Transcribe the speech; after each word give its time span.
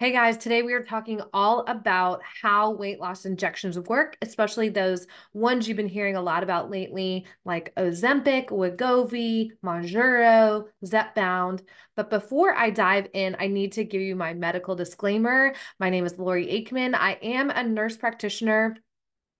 Hey 0.00 0.10
guys, 0.10 0.36
today 0.36 0.62
we 0.62 0.72
are 0.72 0.82
talking 0.82 1.20
all 1.32 1.60
about 1.68 2.20
how 2.24 2.72
weight 2.72 2.98
loss 2.98 3.26
injections 3.26 3.78
work, 3.78 4.16
especially 4.22 4.68
those 4.68 5.06
ones 5.34 5.68
you've 5.68 5.76
been 5.76 5.86
hearing 5.86 6.16
a 6.16 6.20
lot 6.20 6.42
about 6.42 6.68
lately, 6.68 7.24
like 7.44 7.72
Ozempic, 7.76 8.48
Wegovy, 8.48 9.50
Mounjaro, 9.64 10.64
Zepbound. 10.84 11.62
But 11.94 12.10
before 12.10 12.54
I 12.54 12.70
dive 12.70 13.06
in, 13.12 13.36
I 13.38 13.46
need 13.46 13.70
to 13.74 13.84
give 13.84 14.02
you 14.02 14.16
my 14.16 14.34
medical 14.34 14.74
disclaimer. 14.74 15.54
My 15.78 15.90
name 15.90 16.04
is 16.04 16.18
Lori 16.18 16.48
Aikman. 16.48 16.96
I 16.96 17.12
am 17.22 17.50
a 17.50 17.62
nurse 17.62 17.96
practitioner. 17.96 18.76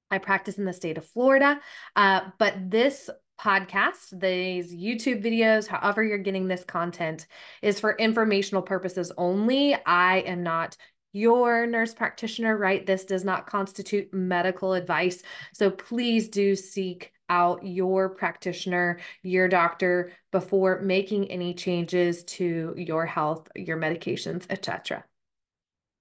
I 0.08 0.18
practice 0.18 0.56
in 0.56 0.66
the 0.66 0.72
state 0.72 0.98
of 0.98 1.04
Florida, 1.04 1.60
uh, 1.96 2.20
but 2.38 2.70
this 2.70 3.10
podcast, 3.44 4.18
these 4.18 4.72
YouTube 4.72 5.22
videos, 5.22 5.66
however 5.66 6.02
you're 6.02 6.18
getting 6.18 6.48
this 6.48 6.64
content, 6.64 7.26
is 7.60 7.78
for 7.78 7.96
informational 7.96 8.62
purposes 8.62 9.12
only. 9.18 9.76
I 9.84 10.20
am 10.20 10.42
not 10.42 10.76
your 11.12 11.66
nurse 11.66 11.94
practitioner, 11.94 12.56
right? 12.56 12.84
This 12.84 13.04
does 13.04 13.24
not 13.24 13.46
constitute 13.46 14.12
medical 14.14 14.72
advice. 14.72 15.22
So 15.52 15.70
please 15.70 16.28
do 16.28 16.56
seek 16.56 17.12
out 17.28 17.64
your 17.64 18.08
practitioner, 18.10 18.98
your 19.22 19.48
doctor 19.48 20.12
before 20.32 20.80
making 20.80 21.30
any 21.30 21.54
changes 21.54 22.24
to 22.24 22.74
your 22.76 23.06
health, 23.06 23.48
your 23.54 23.76
medications, 23.78 24.44
etc. 24.50 25.04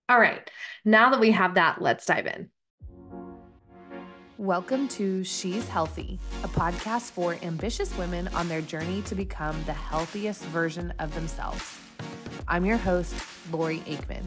All 0.09 0.19
right. 0.19 0.49
Now 0.83 1.11
that 1.11 1.19
we 1.19 1.31
have 1.31 1.55
that, 1.55 1.81
let's 1.81 2.05
dive 2.05 2.27
in. 2.27 2.49
Welcome 4.43 4.89
to 4.89 5.23
She's 5.23 5.69
Healthy, 5.69 6.19
a 6.43 6.49
podcast 6.49 7.11
for 7.11 7.37
ambitious 7.43 7.97
women 7.97 8.27
on 8.33 8.49
their 8.49 8.59
journey 8.59 9.01
to 9.03 9.15
become 9.15 9.55
the 9.63 9.71
healthiest 9.71 10.43
version 10.47 10.93
of 10.99 11.15
themselves. 11.15 11.79
I'm 12.45 12.65
your 12.65 12.75
host, 12.75 13.15
Lori 13.53 13.79
Aikman. 13.87 14.21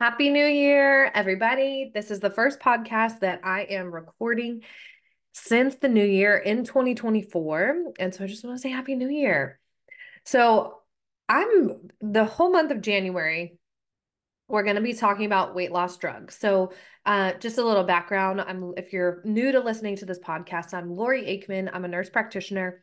Happy 0.00 0.30
New 0.30 0.44
Year, 0.44 1.04
everybody. 1.14 1.92
This 1.94 2.10
is 2.10 2.18
the 2.18 2.30
first 2.30 2.58
podcast 2.58 3.20
that 3.20 3.42
I 3.44 3.60
am 3.60 3.94
recording 3.94 4.64
since 5.34 5.76
the 5.76 5.88
new 5.88 6.04
year 6.04 6.36
in 6.36 6.64
2024. 6.64 7.92
And 8.00 8.12
so 8.12 8.24
I 8.24 8.26
just 8.26 8.42
want 8.42 8.56
to 8.56 8.60
say 8.60 8.70
Happy 8.70 8.96
New 8.96 9.08
Year. 9.08 9.60
So 10.24 10.79
I'm 11.30 11.90
the 12.00 12.24
whole 12.24 12.50
month 12.50 12.72
of 12.72 12.80
January, 12.80 13.56
we're 14.48 14.64
going 14.64 14.74
to 14.74 14.82
be 14.82 14.94
talking 14.94 15.26
about 15.26 15.54
weight 15.54 15.70
loss 15.70 15.96
drugs. 15.96 16.36
So, 16.36 16.72
uh, 17.06 17.34
just 17.34 17.56
a 17.56 17.64
little 17.64 17.84
background. 17.84 18.40
I'm 18.40 18.74
if 18.76 18.92
you're 18.92 19.22
new 19.24 19.52
to 19.52 19.60
listening 19.60 19.94
to 19.96 20.06
this 20.06 20.18
podcast, 20.18 20.74
I'm 20.74 20.96
Lori 20.96 21.22
Aikman. 21.22 21.70
I'm 21.72 21.84
a 21.84 21.88
nurse 21.88 22.10
practitioner. 22.10 22.82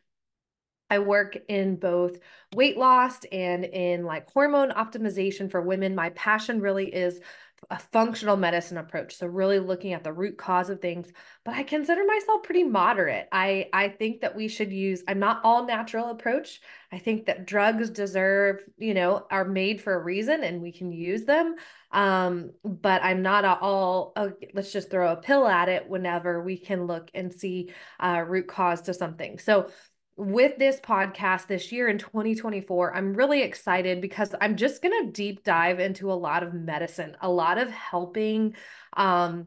I 0.88 1.00
work 1.00 1.36
in 1.48 1.76
both 1.76 2.18
weight 2.54 2.78
loss 2.78 3.20
and 3.30 3.66
in 3.66 4.04
like 4.04 4.30
hormone 4.30 4.70
optimization 4.70 5.50
for 5.50 5.60
women. 5.60 5.94
My 5.94 6.08
passion 6.10 6.62
really 6.62 6.86
is 6.86 7.20
a 7.70 7.78
functional 7.78 8.36
medicine 8.36 8.78
approach 8.78 9.16
so 9.16 9.26
really 9.26 9.58
looking 9.58 9.92
at 9.92 10.04
the 10.04 10.12
root 10.12 10.38
cause 10.38 10.70
of 10.70 10.80
things 10.80 11.08
but 11.44 11.54
i 11.54 11.62
consider 11.62 12.04
myself 12.06 12.42
pretty 12.42 12.64
moderate. 12.64 13.28
I 13.32 13.68
i 13.72 13.88
think 13.88 14.20
that 14.20 14.34
we 14.34 14.48
should 14.48 14.72
use 14.72 15.02
i'm 15.08 15.18
not 15.18 15.40
all 15.44 15.66
natural 15.66 16.10
approach. 16.10 16.60
I 16.90 16.98
think 16.98 17.26
that 17.26 17.46
drugs 17.46 17.90
deserve 17.90 18.60
you 18.78 18.94
know 18.94 19.26
are 19.30 19.44
made 19.44 19.80
for 19.80 19.94
a 19.94 20.02
reason 20.02 20.44
and 20.44 20.62
we 20.62 20.72
can 20.72 20.90
use 20.90 21.24
them 21.24 21.56
um 21.90 22.50
but 22.64 23.02
i'm 23.02 23.22
not 23.22 23.44
all 23.44 24.12
oh, 24.16 24.32
let's 24.54 24.72
just 24.72 24.90
throw 24.90 25.12
a 25.12 25.16
pill 25.16 25.46
at 25.46 25.68
it 25.68 25.88
whenever 25.88 26.42
we 26.42 26.58
can 26.58 26.86
look 26.86 27.10
and 27.14 27.32
see 27.32 27.72
uh 28.00 28.24
root 28.26 28.46
cause 28.46 28.82
to 28.82 28.94
something. 28.94 29.38
So 29.38 29.70
with 30.18 30.58
this 30.58 30.80
podcast 30.80 31.46
this 31.46 31.70
year 31.70 31.88
in 31.88 31.96
2024, 31.96 32.94
I'm 32.94 33.14
really 33.14 33.42
excited 33.42 34.00
because 34.00 34.34
I'm 34.40 34.56
just 34.56 34.82
going 34.82 35.06
to 35.06 35.12
deep 35.12 35.44
dive 35.44 35.78
into 35.78 36.10
a 36.10 36.14
lot 36.14 36.42
of 36.42 36.52
medicine, 36.52 37.16
a 37.20 37.30
lot 37.30 37.56
of 37.56 37.70
helping 37.70 38.56
um, 38.96 39.46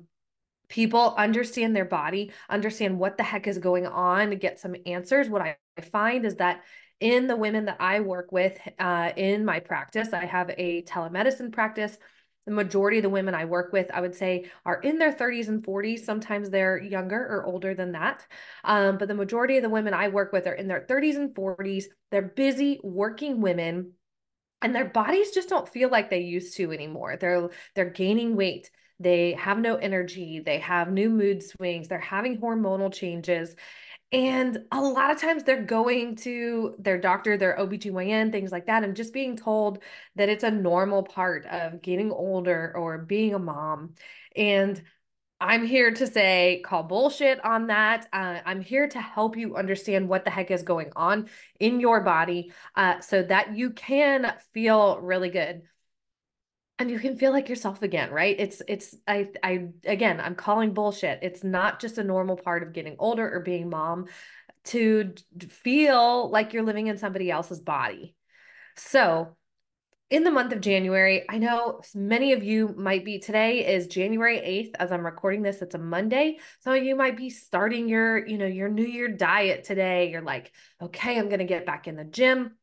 people 0.69 1.13
understand 1.17 1.75
their 1.75 1.85
body, 1.85 2.31
understand 2.49 2.97
what 2.97 3.17
the 3.17 3.23
heck 3.23 3.47
is 3.47 3.57
going 3.57 3.85
on, 3.85 4.37
get 4.37 4.59
some 4.59 4.75
answers. 4.85 5.27
What 5.27 5.41
I 5.41 5.57
find 5.91 6.25
is 6.25 6.35
that 6.35 6.63
in 7.01 7.27
the 7.27 7.35
women 7.35 7.65
that 7.65 7.77
I 7.81 7.99
work 7.99 8.31
with 8.31 8.57
uh, 8.79 9.11
in 9.17 9.43
my 9.43 9.59
practice, 9.59 10.13
I 10.13 10.25
have 10.25 10.51
a 10.57 10.83
telemedicine 10.83 11.51
practice 11.51 11.97
the 12.46 12.52
majority 12.52 12.97
of 12.97 13.03
the 13.03 13.09
women 13.09 13.35
I 13.35 13.46
work 13.46 13.72
with, 13.72 13.91
I 13.94 14.02
would 14.02 14.16
say, 14.16 14.50
are 14.66 14.81
in 14.81 14.97
their 14.97 15.12
30s 15.13 15.47
and 15.47 15.63
40s. 15.63 16.06
Sometimes 16.06 16.50
they're 16.50 16.81
younger 16.81 17.18
or 17.18 17.46
older 17.46 17.74
than 17.74 17.91
that. 17.94 18.25
Um, 18.63 18.97
but 18.97 19.07
the 19.07 19.13
majority 19.13 19.57
of 19.57 19.63
the 19.63 19.69
women 19.69 19.94
I 19.94 20.07
work 20.07 20.34
with 20.34 20.47
are 20.47 20.53
in 20.53 20.68
their 20.68 20.81
30s 20.81 21.18
and 21.18 21.35
40s. 21.35 21.85
They're 22.09 22.22
busy 22.22 22.79
working 22.84 23.41
women 23.41 23.94
and 24.62 24.75
their 24.75 24.85
bodies 24.85 25.31
just 25.31 25.50
don't 25.50 25.68
feel 25.68 25.90
like 25.90 26.09
they 26.09 26.22
used 26.22 26.56
to 26.57 26.72
anymore. 26.72 27.18
They're 27.18 27.50
they're 27.75 27.90
gaining 27.90 28.35
weight. 28.35 28.69
They 29.01 29.34
have 29.34 29.57
no 29.59 29.75
energy. 29.75 30.39
They 30.39 30.59
have 30.59 30.91
new 30.91 31.09
mood 31.09 31.44
swings. 31.44 31.88
They're 31.88 32.00
having 32.00 32.39
hormonal 32.39 32.94
changes. 32.94 33.56
And 34.12 34.66
a 34.72 34.81
lot 34.81 35.12
of 35.12 35.22
times 35.22 35.44
they're 35.44 35.63
going 35.63 36.17
to 36.17 36.75
their 36.79 37.00
doctor, 37.00 37.38
their 37.38 37.56
OBGYN, 37.57 38.31
things 38.31 38.51
like 38.51 38.66
that, 38.66 38.84
and 38.84 38.95
just 38.95 39.13
being 39.13 39.38
told 39.38 39.81
that 40.16 40.28
it's 40.28 40.44
a 40.44 40.51
normal 40.51 41.03
part 41.03 41.45
of 41.45 41.81
getting 41.81 42.11
older 42.11 42.73
or 42.75 42.97
being 42.97 43.34
a 43.34 43.40
mom. 43.40 43.94
And 44.35 44.81
I'm 45.40 45.66
here 45.66 45.91
to 45.91 46.06
say, 46.06 46.61
call 46.63 46.84
bullshit 46.84 47.44
on 47.44 47.67
that. 47.67 48.07
Uh, 48.13 48.40
I'm 48.45 48.61
here 48.61 48.88
to 48.90 49.01
help 49.01 49.38
you 49.38 49.56
understand 49.56 50.07
what 50.07 50.23
the 50.23 50.29
heck 50.29 50.51
is 50.51 50.61
going 50.61 50.91
on 50.95 51.29
in 51.59 51.79
your 51.79 52.01
body 52.01 52.51
uh, 52.75 53.00
so 53.00 53.23
that 53.23 53.56
you 53.56 53.72
can 53.72 54.34
feel 54.53 55.00
really 55.00 55.29
good 55.29 55.63
and 56.81 56.89
you 56.89 56.97
can 56.97 57.15
feel 57.15 57.31
like 57.31 57.47
yourself 57.47 57.83
again 57.83 58.09
right 58.11 58.35
it's 58.39 58.61
it's 58.67 58.95
i 59.07 59.27
i 59.43 59.67
again 59.85 60.19
i'm 60.19 60.33
calling 60.33 60.73
bullshit 60.73 61.19
it's 61.21 61.43
not 61.43 61.79
just 61.79 61.99
a 61.99 62.03
normal 62.03 62.35
part 62.35 62.63
of 62.63 62.73
getting 62.73 62.95
older 62.97 63.31
or 63.31 63.39
being 63.39 63.69
mom 63.69 64.07
to 64.63 65.13
feel 65.47 66.29
like 66.31 66.53
you're 66.53 66.63
living 66.63 66.87
in 66.87 66.97
somebody 66.97 67.29
else's 67.29 67.59
body 67.59 68.15
so 68.75 69.35
in 70.09 70.25
the 70.25 70.31
month 70.31 70.51
of 70.51 70.59
January, 70.59 71.23
I 71.29 71.37
know 71.37 71.79
many 71.95 72.33
of 72.33 72.43
you 72.43 72.75
might 72.75 73.05
be 73.05 73.19
today 73.19 73.65
is 73.65 73.87
January 73.87 74.39
8th 74.39 74.75
as 74.77 74.91
I'm 74.91 75.05
recording 75.05 75.41
this 75.41 75.61
it's 75.61 75.73
a 75.73 75.77
Monday. 75.77 76.37
Of 76.65 76.83
you 76.83 76.97
might 76.97 77.15
be 77.15 77.29
starting 77.29 77.87
your, 77.87 78.27
you 78.27 78.37
know, 78.37 78.45
your 78.45 78.67
new 78.67 78.83
year 78.83 79.07
diet 79.07 79.63
today. 79.63 80.11
You're 80.11 80.21
like, 80.21 80.51
"Okay, 80.81 81.17
I'm 81.17 81.29
going 81.29 81.39
to 81.39 81.45
get 81.45 81.65
back 81.65 81.87
in 81.87 81.95
the 81.95 82.03
gym." 82.03 82.57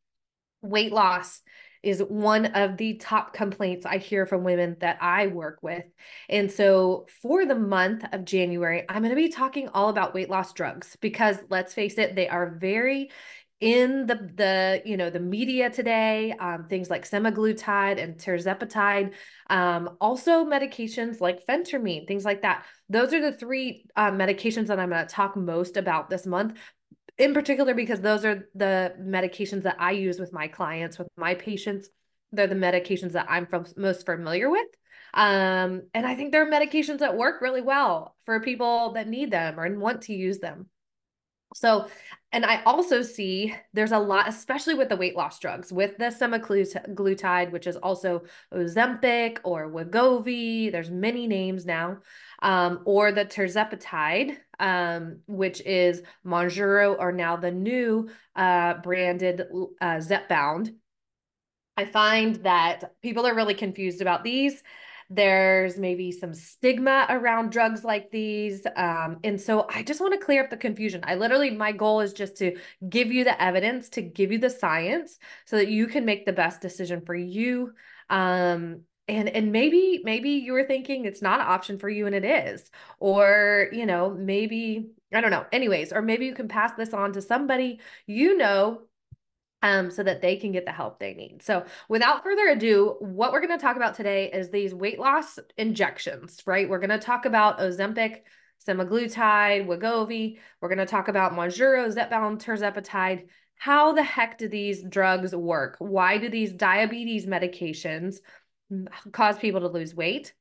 Weight 0.61 0.93
loss 0.93 1.41
is 1.83 2.03
one 2.03 2.47
of 2.47 2.77
the 2.77 2.95
top 2.95 3.33
complaints 3.33 3.87
I 3.87 3.99
hear 3.99 4.27
from 4.27 4.45
women 4.45 4.77
that 4.81 4.99
I 5.01 5.29
work 5.29 5.59
with. 5.63 5.85
And 6.29 6.51
so 6.51 7.07
for 7.23 7.47
the 7.47 7.55
month 7.55 8.05
of 8.13 8.25
January, 8.25 8.85
I'm 8.89 9.03
going 9.03 9.11
to 9.11 9.17
be 9.17 9.29
talking 9.29 9.69
all 9.69 9.89
about 9.89 10.15
weight 10.15 10.31
loss 10.31 10.53
drugs 10.53 10.97
because 11.01 11.37
let's 11.49 11.75
face 11.75 11.99
it, 11.99 12.15
they 12.15 12.29
are 12.29 12.51
very 12.51 13.11
in 13.61 14.07
the 14.07 14.15
the 14.37 14.83
you 14.85 14.97
know 14.97 15.11
the 15.11 15.19
media 15.19 15.69
today 15.69 16.33
um, 16.39 16.65
things 16.65 16.89
like 16.89 17.09
semaglutide 17.09 18.01
and 18.01 18.17
tirzepatide 18.17 19.13
um, 19.51 19.97
also 20.01 20.45
medications 20.45 21.21
like 21.21 21.45
phentermine 21.45 22.07
things 22.07 22.25
like 22.25 22.43
that 22.43 22.65
those 22.89 23.13
are 23.13 23.21
the 23.21 23.37
three 23.37 23.85
uh, 23.97 24.13
medications 24.13 24.69
that 24.69 24.79
i'm 24.79 24.91
going 24.91 25.05
to 25.05 25.13
talk 25.13 25.37
most 25.37 25.77
about 25.77 26.09
this 26.09 26.25
month 26.25 26.57
in 27.19 27.35
particular 27.35 27.75
because 27.75 28.01
those 28.01 28.25
are 28.25 28.49
the 28.55 28.95
medications 29.01 29.63
that 29.65 29.77
I 29.79 29.93
use 29.93 30.19
with 30.19 30.33
my 30.33 30.49
clients, 30.49 30.99
with 30.99 31.09
my 31.17 31.35
patients. 31.35 31.91
They're 32.33 32.47
the 32.47 32.55
medications 32.55 33.13
that 33.13 33.27
I'm 33.29 33.47
from, 33.47 33.67
most 33.77 34.07
familiar 34.07 34.49
with. 34.49 34.67
Um, 35.15 35.83
and 35.95 36.07
I 36.07 36.15
think 36.15 36.33
they're 36.33 36.51
medications 36.51 36.99
that 36.99 37.17
work 37.17 37.41
really 37.41 37.63
well 37.63 38.15
for 38.25 38.41
people 38.41 38.93
that 38.93 39.09
need 39.09 39.31
them 39.31 39.59
or 39.59 39.79
want 39.79 40.03
to 40.03 40.15
use 40.15 40.39
them. 40.39 40.69
So, 41.55 41.89
and 42.33 42.45
I 42.45 42.63
also 42.65 43.01
see 43.01 43.55
there's 43.73 43.93
a 43.93 43.99
lot, 43.99 44.29
especially 44.29 44.75
with 44.75 44.91
the 44.91 44.97
weight 44.97 45.17
loss 45.17 45.39
drugs, 45.39 45.73
with 45.73 45.97
the 45.97 46.07
semaglutide, 46.07 47.51
which 47.51 47.67
is 47.67 47.77
also 47.77 48.25
Ozempic 48.53 49.39
or 49.45 49.71
Wegovy. 49.71 50.71
There's 50.71 50.91
many 50.91 51.27
names 51.27 51.65
now, 51.65 51.99
um, 52.43 52.83
or 52.85 53.13
the 53.13 53.25
tirzepatide, 53.25 54.37
um, 54.61 55.21
which 55.27 55.63
is 55.63 56.03
Mounjaro, 56.25 56.97
or 56.99 57.13
now 57.13 57.37
the 57.37 57.51
new 57.51 58.11
uh, 58.37 58.75
branded 58.75 59.45
uh, 59.81 59.97
Zepbound. 59.97 60.75
I 61.79 61.87
find 61.87 62.37
that 62.37 62.93
people 63.03 63.27
are 63.27 63.35
really 63.35 63.55
confused 63.55 64.03
about 64.03 64.23
these. 64.23 64.63
There's 65.11 65.79
maybe 65.79 66.13
some 66.13 66.35
stigma 66.35 67.07
around 67.09 67.51
drugs 67.51 67.83
like 67.83 68.11
these. 68.11 68.67
Um, 68.77 69.19
and 69.25 69.41
so 69.41 69.67
I 69.69 69.83
just 69.83 70.01
want 70.01 70.13
to 70.13 70.25
clear 70.25 70.45
up 70.45 70.51
the 70.51 70.57
confusion. 70.57 71.01
I 71.05 71.15
literally, 71.15 71.51
my 71.51 71.73
goal 71.73 72.01
is 72.01 72.13
just 72.13 72.37
to 72.39 72.57
give 72.89 73.11
you 73.11 73.25
the 73.25 73.41
evidence, 73.43 73.89
to 73.91 74.03
give 74.03 74.33
you 74.33 74.39
the 74.39 74.51
science 74.51 75.19
so 75.47 75.57
that 75.57 75.69
you 75.69 75.87
can 75.87 76.05
make 76.05 76.27
the 76.27 76.33
best 76.33 76.61
decision 76.61 77.01
for 77.01 77.15
you. 77.15 77.73
Um, 78.11 78.83
and 79.09 79.29
and 79.31 79.53
maybe 79.53 80.03
maybe 80.05 80.31
you 80.31 80.53
were 80.53 80.65
thinking 80.65 81.05
it's 81.07 81.23
not 81.23 81.41
an 81.41 81.47
option 81.47 81.79
for 81.79 81.89
you 81.89 82.07
and 82.07 82.15
it 82.15 82.25
is 82.27 82.71
or 83.01 83.69
you 83.73 83.87
know 83.87 84.11
maybe 84.11 84.91
I 85.13 85.23
don't 85.23 85.31
know. 85.31 85.47
Anyways, 85.51 85.95
or 85.95 86.03
maybe 86.03 86.27
you 86.27 86.35
can 86.35 86.49
pass 86.49 86.73
this 86.77 86.93
on 86.93 87.15
to 87.15 87.23
somebody 87.23 87.81
you 88.07 88.37
know 88.37 88.83
um, 89.63 89.91
so 89.91 90.03
that 90.03 90.23
they 90.23 90.37
can 90.37 90.53
get 90.53 90.65
the 90.65 90.73
help 90.73 90.99
they 90.99 91.15
need. 91.15 91.43
So, 91.43 91.65
without 91.89 92.23
further 92.23 92.49
ado, 92.49 92.97
what 93.01 93.33
we're 93.33 93.45
going 93.45 93.59
to 93.59 93.63
talk 93.63 93.77
about 93.77 93.95
today 93.95 94.31
is 94.31 94.51
these 94.51 94.75
weight 94.75 94.99
loss 94.99 95.39
injections, 95.57 96.43
right? 96.47 96.69
We're 96.69 96.79
going 96.79 96.91
to 96.91 96.99
talk 96.99 97.25
about 97.25 97.59
Ozempic, 97.59 98.23
semaglutide, 98.67 99.67
Wegovy. 99.67 100.39
We're 100.61 100.69
going 100.69 100.79
to 100.79 100.87
talk 100.87 101.09
about 101.09 101.33
Mounjaro, 101.33 101.93
Zepbound, 101.93 102.43
tirzepatide. 102.43 103.27
How 103.57 103.93
the 103.93 104.05
heck 104.05 104.39
do 104.39 104.49
these 104.49 104.85
drugs 104.85 105.35
work? 105.35 105.77
Why 105.81 106.19
do 106.19 106.29
these 106.29 106.53
diabetes 106.53 107.27
medications 107.27 108.19
cause 109.13 109.39
people 109.39 109.61
to 109.61 109.69
lose 109.69 109.95
weight? 109.95 110.35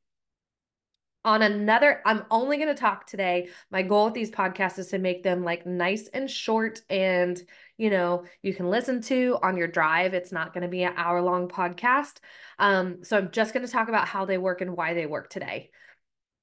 on 1.26 1.42
another 1.42 2.02
i'm 2.06 2.24
only 2.32 2.58
going 2.58 2.70
to 2.70 2.80
talk 2.80 3.06
today 3.06 3.50
my 3.70 3.82
goal 3.82 4.06
with 4.06 4.14
these 4.14 4.32
podcasts 4.32 4.80
is 4.80 4.88
to 4.88 4.98
make 4.98 5.24
them 5.24 5.44
like 5.44 5.66
nice 5.66 6.08
and 6.14 6.32
short 6.32 6.82
and 6.90 7.42
you 7.78 7.90
know 7.90 8.26
you 8.42 8.54
can 8.54 8.70
listen 8.70 9.02
to 9.02 9.38
on 9.42 9.58
your 9.58 9.68
drive 9.68 10.14
it's 10.14 10.32
not 10.32 10.54
going 10.54 10.64
to 10.64 10.68
be 10.68 10.84
an 10.84 10.94
hour 10.98 11.22
long 11.22 11.48
podcast 11.48 12.18
um, 12.60 13.04
so 13.04 13.18
i'm 13.18 13.32
just 13.32 13.54
going 13.54 13.66
to 13.66 13.72
talk 13.72 13.88
about 13.88 14.08
how 14.08 14.26
they 14.26 14.38
work 14.38 14.62
and 14.62 14.76
why 14.76 14.94
they 14.94 15.06
work 15.06 15.30
today. 15.30 15.70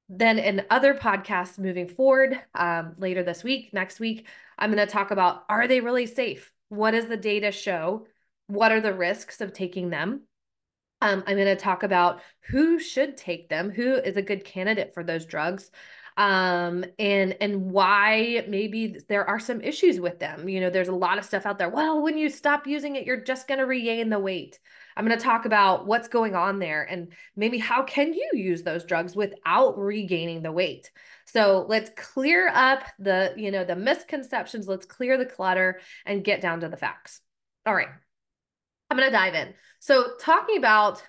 Then 0.09 0.39
in 0.39 0.67
other 0.69 0.95
podcasts 0.95 1.59
moving 1.59 1.89
forward 1.89 2.39
um, 2.55 2.95
later 2.99 3.23
this 3.23 3.43
week 3.43 3.73
next 3.73 4.01
week 4.01 4.27
i'm 4.59 4.73
going 4.73 4.87
to 4.87 4.93
talk 4.93 5.11
about 5.11 5.45
are 5.49 5.67
they 5.67 5.81
really 5.81 6.07
safe? 6.07 6.53
What 6.69 6.93
does 6.93 7.07
the 7.07 7.17
data 7.17 7.53
show? 7.53 8.07
What 8.47 8.73
are 8.73 8.81
the 8.81 8.95
risks 8.95 9.41
of 9.41 9.53
taking 9.53 9.91
them? 9.91 10.23
Um, 11.01 11.23
I'm 11.27 11.37
going 11.37 11.47
to 11.47 11.57
talk 11.57 11.83
about 11.83 12.23
who 12.49 12.79
should 12.79 13.17
take 13.17 13.49
them, 13.49 13.71
who 13.71 13.95
is 13.95 14.17
a 14.17 14.23
good 14.23 14.45
candidate 14.45 14.95
for 14.95 15.05
those 15.05 15.27
drugs, 15.27 15.71
um, 16.17 16.85
and 16.99 17.37
and 17.41 17.73
why 17.73 18.45
maybe 18.49 18.99
there 19.09 19.29
are 19.29 19.41
some 19.41 19.61
issues 19.61 19.99
with 19.99 20.21
them. 20.21 20.49
You 20.49 20.61
know, 20.61 20.71
there's 20.71 20.89
a 20.89 20.95
lot 20.95 21.19
of 21.19 21.25
stuff 21.25 21.47
out 21.47 21.59
there. 21.59 21.69
Well, 21.69 22.03
when 22.03 22.17
you 22.17 22.29
stop 22.29 22.67
using 22.67 22.95
it, 22.97 23.05
you're 23.05 23.21
just 23.21 23.49
going 23.49 23.59
to 23.59 23.67
regain 23.67 24.11
the 24.11 24.19
weight. 24.19 24.59
I'm 24.97 25.05
going 25.05 25.19
to 25.19 25.25
talk 25.25 25.45
about 25.45 25.87
what's 25.87 26.07
going 26.07 26.37
on 26.37 26.61
there 26.61 26.85
and 26.85 27.13
maybe 27.35 27.59
how 27.59 27.83
can 27.83 28.15
you 28.15 28.31
use 28.33 28.63
those 28.63 28.85
drugs 28.85 29.17
without 29.17 29.77
regaining 29.77 30.43
the 30.43 30.53
weight. 30.53 30.91
So 31.25 31.67
let's 31.69 31.91
clear 31.97 32.49
up 32.49 32.85
the, 33.01 33.35
you 33.37 33.51
know, 33.51 33.65
the 33.65 33.75
misconceptions. 33.75 34.69
Let's 34.69 34.87
clear 34.87 35.19
the 35.19 35.27
clutter 35.27 35.81
and 36.07 36.25
get 36.25 36.41
down 36.41 36.61
to 36.61 36.69
the 36.69 36.77
facts. 36.77 37.21
All 37.67 37.75
right. 37.75 37.89
I'm 38.89 38.97
going 38.97 39.11
to 39.11 39.17
dive 39.17 39.35
in. 39.35 39.55
So 39.81 40.13
talking 40.21 40.59
about, 40.59 41.03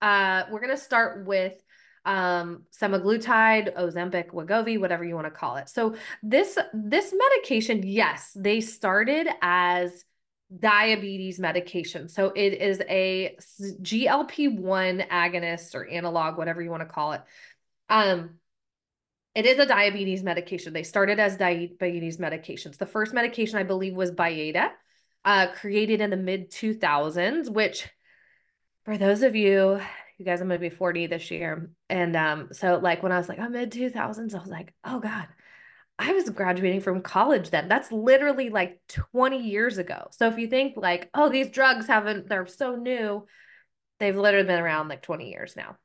uh, 0.00 0.44
we're 0.50 0.60
going 0.60 0.76
to 0.76 0.82
start 0.82 1.26
with 1.26 1.60
um, 2.04 2.64
semaglutide, 2.72 3.76
Ozempic, 3.76 4.30
Wegovy, 4.30 4.78
whatever 4.78 5.04
you 5.04 5.14
want 5.14 5.26
to 5.26 5.30
call 5.30 5.56
it. 5.56 5.68
So 5.68 5.94
this 6.22 6.58
this 6.72 7.14
medication, 7.16 7.82
yes, 7.84 8.32
they 8.34 8.60
started 8.60 9.28
as 9.40 10.04
diabetes 10.58 11.38
medication. 11.38 12.08
So 12.08 12.32
it 12.34 12.54
is 12.54 12.82
a 12.88 13.36
GLP-1 13.40 15.08
agonist 15.08 15.74
or 15.74 15.88
analog, 15.88 16.36
whatever 16.36 16.60
you 16.60 16.70
want 16.70 16.82
to 16.82 16.88
call 16.88 17.12
it. 17.12 17.22
Um, 17.88 18.38
it 19.34 19.46
is 19.46 19.58
a 19.58 19.66
diabetes 19.66 20.22
medication. 20.22 20.72
They 20.72 20.82
started 20.82 21.18
as 21.18 21.36
diabetes 21.36 22.18
medications. 22.18 22.76
The 22.76 22.86
first 22.86 23.14
medication 23.14 23.58
I 23.58 23.62
believe 23.62 23.94
was 23.94 24.10
Byetta 24.10 24.70
uh, 25.24 25.46
created 25.54 26.00
in 26.00 26.10
the 26.10 26.16
mid 26.16 26.50
2000s, 26.50 27.48
which 27.48 27.88
for 28.84 28.98
those 28.98 29.22
of 29.22 29.34
you, 29.34 29.80
you 30.22 30.30
guys, 30.30 30.40
I'm 30.40 30.48
to 30.48 30.58
be 30.58 30.70
40 30.70 31.08
this 31.08 31.30
year. 31.30 31.70
And 31.90 32.16
um, 32.16 32.48
so, 32.52 32.78
like, 32.78 33.02
when 33.02 33.10
I 33.10 33.18
was 33.18 33.28
like, 33.28 33.38
oh, 33.40 33.48
mid 33.48 33.72
2000s, 33.72 34.34
I 34.34 34.38
was 34.38 34.48
like, 34.48 34.72
oh, 34.84 35.00
God, 35.00 35.26
I 35.98 36.12
was 36.12 36.30
graduating 36.30 36.80
from 36.80 37.02
college 37.02 37.50
then. 37.50 37.66
That's 37.66 37.90
literally 37.90 38.48
like 38.48 38.80
20 38.88 39.38
years 39.38 39.78
ago. 39.78 40.08
So, 40.12 40.28
if 40.28 40.38
you 40.38 40.46
think, 40.46 40.76
like, 40.76 41.10
oh, 41.12 41.28
these 41.28 41.50
drugs 41.50 41.88
haven't, 41.88 42.28
they're 42.28 42.46
so 42.46 42.76
new, 42.76 43.26
they've 43.98 44.16
literally 44.16 44.46
been 44.46 44.60
around 44.62 44.88
like 44.88 45.02
20 45.02 45.28
years 45.30 45.56
now. 45.56 45.76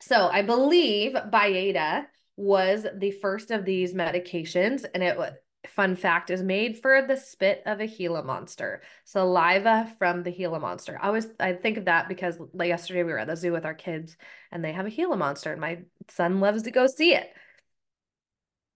So, 0.00 0.28
I 0.28 0.42
believe 0.42 1.12
Byetta 1.12 2.06
was 2.36 2.86
the 2.96 3.10
first 3.10 3.50
of 3.50 3.64
these 3.64 3.92
medications, 3.92 4.84
and 4.94 5.02
it 5.02 5.18
was 5.18 5.32
fun 5.66 5.96
fact, 5.96 6.30
is 6.30 6.42
made 6.42 6.78
for 6.78 7.02
the 7.02 7.16
spit 7.16 7.62
of 7.66 7.80
a 7.80 7.86
Gila 7.86 8.22
monster, 8.22 8.82
saliva 9.04 9.92
from 9.98 10.22
the 10.22 10.30
Gila 10.30 10.60
monster. 10.60 10.98
I 11.00 11.08
always 11.08 11.26
I 11.40 11.54
think 11.54 11.78
of 11.78 11.86
that 11.86 12.08
because 12.08 12.38
like 12.52 12.68
yesterday 12.68 13.02
we 13.02 13.12
were 13.12 13.18
at 13.18 13.26
the 13.26 13.36
zoo 13.36 13.52
with 13.52 13.64
our 13.64 13.74
kids 13.74 14.16
and 14.52 14.64
they 14.64 14.72
have 14.72 14.86
a 14.86 14.90
Gila 14.90 15.16
monster, 15.16 15.52
and 15.52 15.60
my 15.60 15.80
son 16.08 16.40
loves 16.40 16.62
to 16.62 16.70
go 16.70 16.86
see 16.86 17.14
it. 17.14 17.28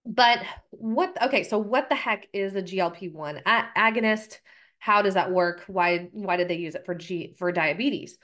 But 0.05 0.39
what? 0.71 1.17
Okay, 1.21 1.43
so 1.43 1.57
what 1.57 1.89
the 1.89 1.95
heck 1.95 2.27
is 2.33 2.55
a 2.55 2.61
GLP 2.61 3.13
one 3.13 3.41
agonist? 3.45 4.39
How 4.79 5.01
does 5.01 5.13
that 5.13 5.31
work? 5.31 5.63
Why 5.67 6.09
why 6.11 6.35
did 6.37 6.49
they 6.49 6.57
use 6.57 6.75
it 6.75 6.85
for 6.85 6.95
G 6.95 7.35
for 7.37 7.51
diabetes? 7.51 8.17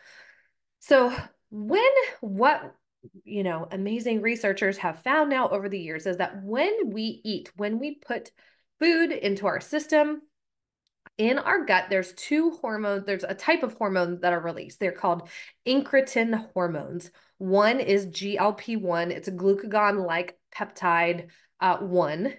So 0.79 1.13
when 1.49 1.91
what 2.21 2.75
you 3.23 3.43
know 3.43 3.67
amazing 3.71 4.21
researchers 4.21 4.77
have 4.77 5.01
found 5.03 5.29
now 5.29 5.47
over 5.49 5.69
the 5.69 5.79
years 5.79 6.05
is 6.05 6.17
that 6.17 6.43
when 6.43 6.91
we 6.91 7.21
eat 7.23 7.49
when 7.55 7.79
we 7.79 7.95
put 7.95 8.31
food 8.79 9.11
into 9.11 9.45
our 9.45 9.59
system. 9.59 10.21
In 11.17 11.37
our 11.37 11.65
gut, 11.65 11.85
there's 11.89 12.13
two 12.13 12.51
hormones, 12.51 13.05
there's 13.05 13.25
a 13.25 13.33
type 13.33 13.63
of 13.63 13.73
hormones 13.73 14.21
that 14.21 14.31
are 14.31 14.39
released. 14.39 14.79
They're 14.79 14.91
called 14.93 15.27
incretin 15.67 16.49
hormones. 16.53 17.11
One 17.37 17.79
is 17.81 18.07
GLP 18.07 18.81
1, 18.81 19.11
it's 19.11 19.27
a 19.27 19.33
glucagon 19.33 20.05
like 20.05 20.37
peptide 20.55 21.27
uh, 21.59 21.77
1. 21.77 22.33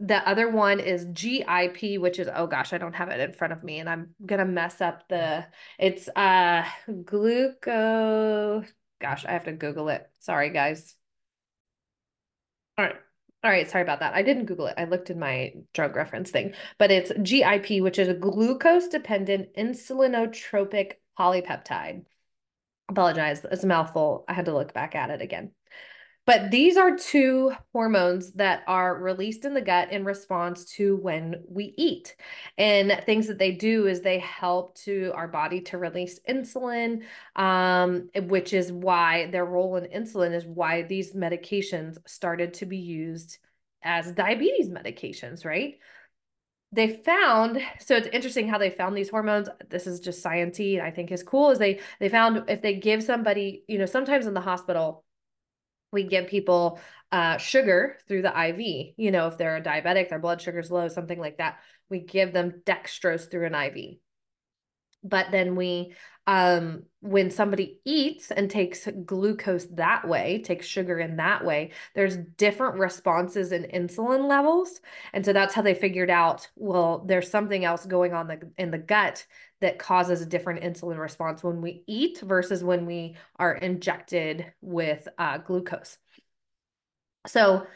The 0.00 0.28
other 0.28 0.50
one 0.50 0.80
is 0.80 1.04
GIP, 1.04 2.00
which 2.00 2.18
is, 2.18 2.28
oh 2.34 2.48
gosh, 2.48 2.72
I 2.72 2.78
don't 2.78 2.94
have 2.94 3.10
it 3.10 3.20
in 3.20 3.32
front 3.32 3.52
of 3.52 3.62
me 3.62 3.78
and 3.78 3.88
I'm 3.88 4.14
going 4.24 4.40
to 4.40 4.44
mess 4.44 4.80
up 4.80 5.08
the, 5.08 5.46
it's 5.78 6.08
uh, 6.16 6.64
gluco, 6.88 8.66
gosh, 9.02 9.26
I 9.26 9.32
have 9.32 9.44
to 9.44 9.52
Google 9.52 9.88
it. 9.90 10.08
Sorry, 10.20 10.50
guys. 10.50 10.94
All 12.78 12.86
right. 12.86 12.94
All 13.44 13.50
right, 13.50 13.68
sorry 13.68 13.82
about 13.82 14.00
that. 14.00 14.14
I 14.14 14.22
didn't 14.22 14.46
Google 14.46 14.68
it. 14.68 14.74
I 14.78 14.84
looked 14.84 15.10
in 15.10 15.18
my 15.18 15.52
drug 15.74 15.96
reference 15.96 16.30
thing, 16.30 16.54
but 16.78 16.92
it's 16.92 17.10
GIP, 17.22 17.82
which 17.82 17.98
is 17.98 18.08
a 18.08 18.14
glucose 18.14 18.86
dependent 18.86 19.54
insulinotropic 19.54 20.92
polypeptide. 21.18 22.04
Apologize, 22.88 23.44
it's 23.50 23.64
a 23.64 23.66
mouthful. 23.66 24.24
I 24.28 24.34
had 24.34 24.44
to 24.44 24.54
look 24.54 24.72
back 24.72 24.94
at 24.94 25.10
it 25.10 25.20
again. 25.20 25.50
But 26.24 26.52
these 26.52 26.76
are 26.76 26.96
two 26.96 27.52
hormones 27.72 28.32
that 28.34 28.62
are 28.68 28.96
released 28.96 29.44
in 29.44 29.54
the 29.54 29.60
gut 29.60 29.90
in 29.90 30.04
response 30.04 30.64
to 30.76 30.96
when 30.96 31.42
we 31.48 31.74
eat. 31.76 32.14
And 32.56 33.02
things 33.04 33.26
that 33.26 33.38
they 33.38 33.52
do 33.52 33.88
is 33.88 34.00
they 34.00 34.20
help 34.20 34.76
to 34.78 35.10
our 35.16 35.26
body 35.26 35.60
to 35.62 35.78
release 35.78 36.20
insulin, 36.28 37.02
um, 37.34 38.08
which 38.14 38.52
is 38.52 38.70
why 38.70 39.26
their 39.32 39.44
role 39.44 39.76
in 39.76 39.86
insulin 39.86 40.32
is 40.32 40.46
why 40.46 40.82
these 40.82 41.12
medications 41.12 41.98
started 42.06 42.54
to 42.54 42.66
be 42.66 42.78
used 42.78 43.38
as 43.82 44.12
diabetes 44.12 44.68
medications, 44.68 45.44
right? 45.44 45.78
they 46.74 46.96
found 47.04 47.60
so 47.80 47.94
it's 47.94 48.08
interesting 48.08 48.48
how 48.48 48.56
they 48.56 48.70
found 48.70 48.96
these 48.96 49.10
hormones 49.10 49.46
this 49.68 49.86
is 49.86 50.00
just 50.00 50.24
sciencey 50.24 50.80
i 50.80 50.90
think 50.90 51.12
is 51.12 51.22
cool 51.22 51.50
is 51.50 51.58
they 51.58 51.78
they 52.00 52.08
found 52.08 52.48
if 52.48 52.62
they 52.62 52.74
give 52.74 53.02
somebody 53.02 53.62
you 53.68 53.78
know 53.78 53.84
sometimes 53.84 54.26
in 54.26 54.32
the 54.32 54.40
hospital 54.40 55.04
we 55.92 56.04
give 56.04 56.26
people 56.26 56.80
uh, 57.12 57.36
sugar 57.36 57.98
through 58.08 58.22
the 58.22 58.48
IV. 58.48 58.94
You 58.96 59.10
know, 59.10 59.28
if 59.28 59.38
they're 59.38 59.56
a 59.56 59.62
diabetic, 59.62 60.08
their 60.08 60.18
blood 60.18 60.40
sugar's 60.40 60.70
low, 60.70 60.88
something 60.88 61.18
like 61.18 61.38
that, 61.38 61.58
we 61.90 62.00
give 62.00 62.32
them 62.32 62.62
dextrose 62.64 63.30
through 63.30 63.46
an 63.46 63.54
IV. 63.54 63.96
But 65.04 65.26
then 65.30 65.56
we, 65.56 65.94
um, 66.26 66.84
when 67.00 67.30
somebody 67.30 67.80
eats 67.84 68.30
and 68.30 68.48
takes 68.48 68.88
glucose 69.04 69.66
that 69.72 70.08
way, 70.08 70.40
takes 70.44 70.66
sugar 70.66 71.00
in 71.00 71.16
that 71.16 71.44
way, 71.44 71.72
there's 71.94 72.16
different 72.16 72.76
responses 72.78 73.50
in 73.50 73.64
insulin 73.64 74.28
levels. 74.28 74.80
And 75.12 75.24
so 75.24 75.32
that's 75.32 75.54
how 75.54 75.62
they 75.62 75.74
figured 75.74 76.10
out, 76.10 76.48
well, 76.54 77.04
there's 77.06 77.30
something 77.30 77.64
else 77.64 77.84
going 77.84 78.14
on 78.14 78.28
the, 78.28 78.40
in 78.56 78.70
the 78.70 78.78
gut 78.78 79.26
that 79.62 79.78
causes 79.78 80.20
a 80.20 80.26
different 80.26 80.62
insulin 80.62 80.98
response 80.98 81.42
when 81.42 81.62
we 81.62 81.84
eat 81.86 82.20
versus 82.20 82.62
when 82.62 82.84
we 82.84 83.16
are 83.36 83.54
injected 83.54 84.52
with 84.60 85.08
uh, 85.18 85.38
glucose. 85.38 85.98
So 87.26 87.66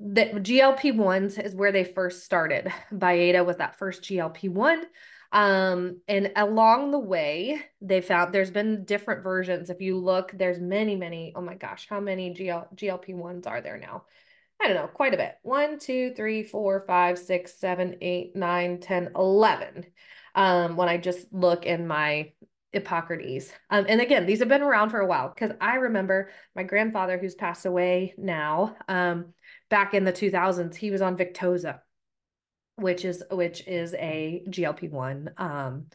the 0.00 0.26
GLP-1s 0.26 1.42
is 1.42 1.54
where 1.54 1.72
they 1.72 1.84
first 1.84 2.24
started. 2.24 2.72
Byetta 2.92 3.46
was 3.46 3.56
that 3.56 3.78
first 3.78 4.02
GLP-1. 4.02 4.82
Um, 5.30 6.00
and 6.08 6.32
along 6.34 6.90
the 6.90 6.98
way, 6.98 7.60
they 7.80 8.00
found 8.00 8.32
there's 8.32 8.50
been 8.50 8.84
different 8.84 9.22
versions. 9.22 9.70
If 9.70 9.80
you 9.80 9.96
look, 9.96 10.32
there's 10.32 10.58
many, 10.58 10.96
many, 10.96 11.32
oh 11.36 11.42
my 11.42 11.54
gosh, 11.54 11.86
how 11.88 12.00
many 12.00 12.34
GL, 12.34 12.74
GLP-1s 12.74 13.46
are 13.46 13.60
there 13.60 13.78
now? 13.78 14.04
I 14.60 14.66
don't 14.66 14.76
know, 14.76 14.88
quite 14.88 15.14
a 15.14 15.18
bit. 15.18 15.36
One, 15.42 15.78
two, 15.78 16.12
three, 16.16 16.42
four, 16.42 16.84
five, 16.86 17.16
six, 17.16 17.54
seven, 17.54 17.96
eight, 18.00 18.34
nine, 18.34 18.80
10, 18.80 19.12
11 19.14 19.86
um, 20.34 20.76
when 20.76 20.88
I 20.88 20.96
just 20.96 21.32
look 21.32 21.66
in 21.66 21.86
my 21.86 22.32
Epocrates. 22.74 23.50
Um, 23.70 23.86
and 23.88 24.00
again, 24.00 24.26
these 24.26 24.40
have 24.40 24.48
been 24.48 24.62
around 24.62 24.90
for 24.90 25.00
a 25.00 25.06
while 25.06 25.28
because 25.28 25.56
I 25.60 25.76
remember 25.76 26.30
my 26.54 26.62
grandfather, 26.62 27.18
who's 27.18 27.34
passed 27.34 27.64
away 27.64 28.14
now, 28.18 28.76
um, 28.88 29.32
back 29.70 29.94
in 29.94 30.04
the 30.04 30.12
2000s, 30.12 30.74
he 30.74 30.90
was 30.90 31.00
on 31.00 31.16
Victoza, 31.16 31.80
which 32.76 33.04
is 33.04 33.24
which 33.30 33.66
is 33.66 33.94
a 33.94 34.42
GLP-1 34.48 35.40
um 35.40 35.86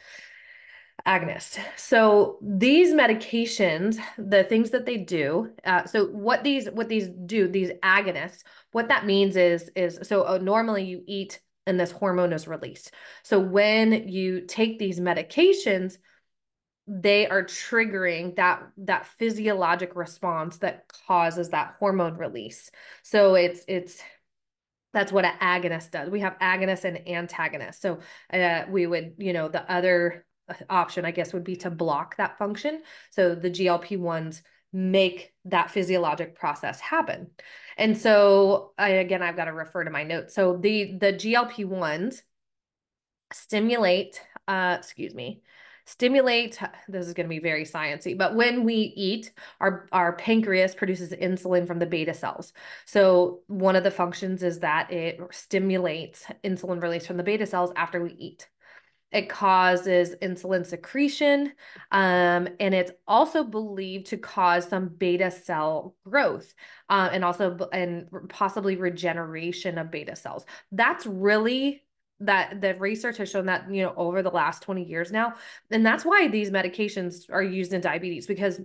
agonist. 1.06 1.60
So 1.76 2.38
these 2.42 2.94
medications, 2.94 3.98
the 4.18 4.44
things 4.44 4.70
that 4.72 4.86
they 4.86 4.98
do, 4.98 5.52
uh, 5.66 5.86
so 5.86 6.06
what 6.06 6.44
these 6.44 6.70
what 6.70 6.90
these 6.90 7.10
do, 7.26 7.48
these 7.48 7.72
agonists, 7.84 8.44
what 8.72 8.88
that 8.88 9.06
means 9.06 9.36
is 9.36 9.70
is 9.76 10.00
so 10.04 10.24
uh, 10.24 10.38
normally 10.38 10.86
you 10.86 11.04
eat 11.08 11.40
and 11.66 11.80
this 11.80 11.92
hormone 11.92 12.34
is 12.34 12.48
released. 12.48 12.92
So 13.24 13.40
when 13.40 14.08
you 14.08 14.42
take 14.42 14.80
these 14.80 15.00
medications, 15.00 15.98
they 16.86 17.28
are 17.28 17.44
triggering 17.44 18.36
that 18.36 18.62
that 18.78 19.06
physiologic 19.06 19.96
response 19.96 20.58
that 20.58 20.86
causes 21.08 21.50
that 21.50 21.76
hormone 21.80 22.18
release. 22.18 22.70
So 23.04 23.36
it's 23.36 23.64
it's 23.68 24.02
that's 24.94 25.12
what 25.12 25.26
an 25.26 25.34
agonist 25.42 25.92
does. 25.92 26.10
We 26.10 26.20
have 26.20 26.38
agonist 26.40 26.84
and 26.84 27.08
antagonist. 27.08 27.82
So 27.82 28.00
uh, 28.32 28.66
we 28.70 28.86
would, 28.86 29.16
you 29.18 29.34
know, 29.34 29.48
the 29.48 29.70
other 29.72 30.26
option, 30.70 31.04
I 31.04 31.12
guess, 31.12 31.34
would 31.34 31.44
be 31.44 31.56
to 31.58 31.72
block 31.72 32.18
that 32.18 32.38
function. 32.38 32.84
So 33.10 33.34
the 33.34 33.50
GLP 33.50 33.98
ones 33.98 34.44
make 34.74 35.34
that 35.46 35.72
physiologic 35.72 36.36
process 36.36 36.80
happen. 36.80 37.30
And 37.78 37.98
so 37.98 38.74
I, 38.78 38.90
again, 38.90 39.22
I've 39.22 39.36
got 39.36 39.46
to 39.46 39.54
refer 39.54 39.84
to 39.84 39.92
my 39.92 40.04
notes. 40.04 40.34
So 40.34 40.58
the 40.58 40.98
the 40.98 41.14
GLP 41.14 41.66
ones 41.66 42.24
stimulate, 43.32 44.22
uh, 44.48 44.76
excuse 44.80 45.14
me, 45.14 45.42
stimulate 45.86 46.60
this 46.88 47.08
is 47.08 47.14
going 47.14 47.26
to 47.26 47.30
be 47.30 47.40
very 47.40 47.66
sciency 47.66 48.18
but 48.18 48.36
when 48.36 48.64
we 48.64 48.94
eat 48.96 49.34
our 49.60 49.88
our 49.92 50.14
pancreas 50.14 50.74
produces 50.74 51.12
insulin 51.12 51.68
from 51.68 51.78
the 51.78 51.86
beta 51.86 52.14
cells 52.14 52.54
so 52.86 53.42
one 53.48 53.76
of 53.76 53.84
the 53.84 53.92
functions 53.92 54.44
is 54.44 54.60
that 54.60 54.90
it 54.92 55.20
stimulates 55.32 56.26
insulin 56.44 56.82
release 56.82 57.06
from 57.06 57.18
the 57.18 57.24
beta 57.24 57.46
cells 57.46 57.72
after 57.76 58.02
we 58.02 58.12
eat 58.14 58.48
it 59.14 59.30
causes 59.30 60.16
insulin 60.22 60.66
secretion, 60.66 61.54
um, 61.92 62.48
and 62.60 62.74
it's 62.74 62.92
also 63.08 63.44
believed 63.44 64.08
to 64.08 64.18
cause 64.18 64.68
some 64.68 64.90
beta 64.90 65.32
cell 65.32 65.96
growth, 66.04 66.54
uh, 66.90 67.10
and 67.12 67.24
also 67.24 67.58
and 67.72 68.08
possibly 68.30 68.76
regeneration 68.76 69.78
of 69.78 69.92
beta 69.92 70.16
cells. 70.16 70.46
That's 70.72 71.06
really 71.06 71.84
that 72.20 72.62
the 72.62 72.76
research 72.76 73.18
has 73.18 73.30
shown 73.30 73.46
that 73.48 73.72
you 73.72 73.84
know 73.84 73.94
over 73.98 74.22
the 74.22 74.30
last 74.30 74.62
20 74.62 74.84
years 74.84 75.12
now 75.12 75.34
and 75.72 75.86
that's 75.86 76.06
why 76.06 76.28
these 76.28 76.52
medications 76.52 77.26
are 77.30 77.42
used 77.42 77.74
in 77.74 77.82
diabetes 77.82 78.28
because 78.28 78.62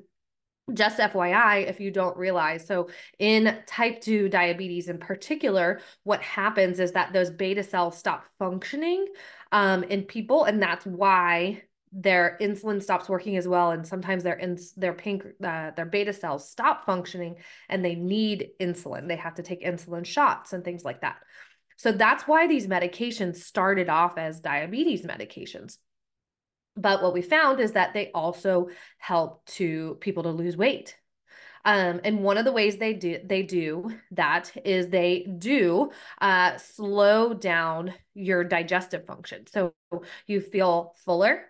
just 0.75 0.99
FYI, 0.99 1.67
if 1.67 1.81
you 1.81 1.91
don't 1.91 2.17
realize, 2.17 2.67
so 2.67 2.89
in 3.19 3.59
type 3.67 4.01
2 4.01 4.29
diabetes 4.29 4.89
in 4.89 4.99
particular, 4.99 5.81
what 6.05 6.23
happens 6.23 6.81
is 6.81 6.93
that 6.93 7.13
those 7.13 7.31
beta 7.31 7.63
cells 7.63 7.97
stop 7.97 8.25
functioning 8.39 9.07
um, 9.53 9.83
in 9.85 10.03
people, 10.03 10.45
and 10.45 10.63
that's 10.63 10.85
why 10.85 11.63
their 11.93 12.37
insulin 12.41 12.83
stops 12.83 13.09
working 13.09 13.37
as 13.37 13.49
well 13.49 13.71
and 13.71 13.87
sometimes 13.87 14.23
their 14.23 14.39
ins 14.39 14.73
their 14.73 14.93
pink 14.93 15.25
uh, 15.43 15.71
their 15.71 15.87
beta 15.87 16.13
cells 16.13 16.51
stop 16.51 16.85
functioning 16.85 17.37
and 17.69 17.85
they 17.85 17.95
need 17.95 18.51
insulin. 18.61 19.09
They 19.09 19.17
have 19.17 19.37
to 19.37 19.43
take 19.43 19.65
insulin 19.65 20.05
shots 20.05 20.53
and 20.53 20.63
things 20.63 20.85
like 20.85 21.01
that. 21.01 21.17
So 21.77 21.93
that's 21.93 22.25
why 22.25 22.47
these 22.47 22.67
medications 22.67 23.37
started 23.37 23.89
off 23.89 24.19
as 24.19 24.41
diabetes 24.41 25.07
medications. 25.07 25.79
But 26.77 27.03
what 27.03 27.15
we 27.15 27.23
found 27.23 27.61
is 27.61 27.73
that 27.73 27.95
they 27.95 28.11
also 28.13 28.69
help 28.99 29.47
to 29.47 29.97
people 30.01 30.25
to 30.25 30.31
lose 30.31 30.57
weight 30.57 30.97
um, 31.65 32.01
and 32.05 32.23
one 32.23 32.39
of 32.39 32.45
the 32.45 32.53
ways 32.53 32.77
they 32.77 32.95
do 32.95 33.19
they 33.25 33.43
do 33.43 33.93
that 34.13 34.53
is 34.65 34.89
they 34.89 35.27
do 35.39 35.91
uh, 36.21 36.57
slow 36.57 37.35
down 37.35 37.95
your 38.15 38.45
digestive 38.45 39.07
function. 39.07 39.47
So 39.47 39.75
you 40.27 40.41
feel 40.41 40.95
fuller. 41.05 41.47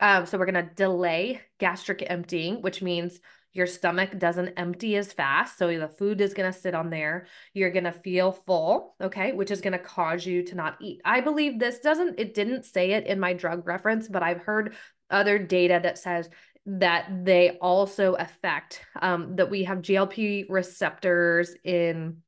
Um, 0.00 0.26
so 0.26 0.36
we're 0.36 0.50
going 0.50 0.66
to 0.66 0.74
delay 0.74 1.40
gastric 1.58 2.04
emptying, 2.04 2.60
which 2.60 2.82
means 2.82 3.20
your 3.52 3.66
stomach 3.66 4.18
doesn't 4.18 4.54
empty 4.56 4.96
as 4.96 5.12
fast. 5.12 5.58
So 5.58 5.78
the 5.78 5.88
food 5.88 6.20
is 6.20 6.34
going 6.34 6.50
to 6.50 6.58
sit 6.58 6.74
on 6.74 6.90
there. 6.90 7.26
You're 7.52 7.70
going 7.70 7.84
to 7.84 7.92
feel 7.92 8.32
full, 8.32 8.96
okay, 9.00 9.32
which 9.32 9.50
is 9.50 9.60
going 9.60 9.74
to 9.74 9.78
cause 9.78 10.24
you 10.24 10.42
to 10.44 10.54
not 10.54 10.78
eat. 10.80 11.02
I 11.04 11.20
believe 11.20 11.58
this 11.58 11.78
doesn't, 11.80 12.18
it 12.18 12.34
didn't 12.34 12.64
say 12.64 12.92
it 12.92 13.06
in 13.06 13.20
my 13.20 13.34
drug 13.34 13.66
reference, 13.66 14.08
but 14.08 14.22
I've 14.22 14.40
heard 14.40 14.74
other 15.10 15.38
data 15.38 15.78
that 15.82 15.98
says 15.98 16.30
that 16.66 17.24
they 17.24 17.58
also 17.60 18.14
affect 18.14 18.82
um, 19.00 19.36
that 19.36 19.50
we 19.50 19.64
have 19.64 19.78
GLP 19.78 20.46
receptors 20.48 21.54
in 21.64 22.18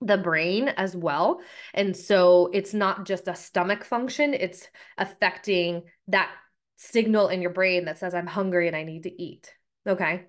the 0.00 0.18
brain 0.18 0.68
as 0.68 0.94
well. 0.94 1.40
And 1.74 1.96
so 1.96 2.50
it's 2.52 2.74
not 2.74 3.06
just 3.06 3.28
a 3.28 3.34
stomach 3.34 3.84
function, 3.84 4.34
it's 4.34 4.68
affecting 4.98 5.82
that 6.08 6.30
signal 6.76 7.28
in 7.28 7.40
your 7.40 7.50
brain 7.50 7.86
that 7.86 7.98
says, 7.98 8.14
I'm 8.14 8.26
hungry 8.26 8.66
and 8.66 8.76
I 8.76 8.82
need 8.82 9.04
to 9.04 9.22
eat. 9.22 9.52
Okay. 9.86 10.24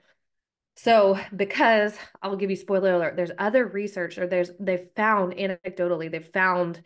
So, 0.75 1.19
because 1.35 1.97
I'll 2.21 2.35
give 2.35 2.51
you 2.51 2.55
spoiler 2.55 2.93
alert, 2.93 3.15
there's 3.15 3.31
other 3.39 3.65
research 3.65 4.19
or 4.19 4.27
there's 4.27 4.51
they've 4.59 4.87
found 4.95 5.33
anecdotally, 5.33 6.11
they've 6.11 6.23
found 6.23 6.81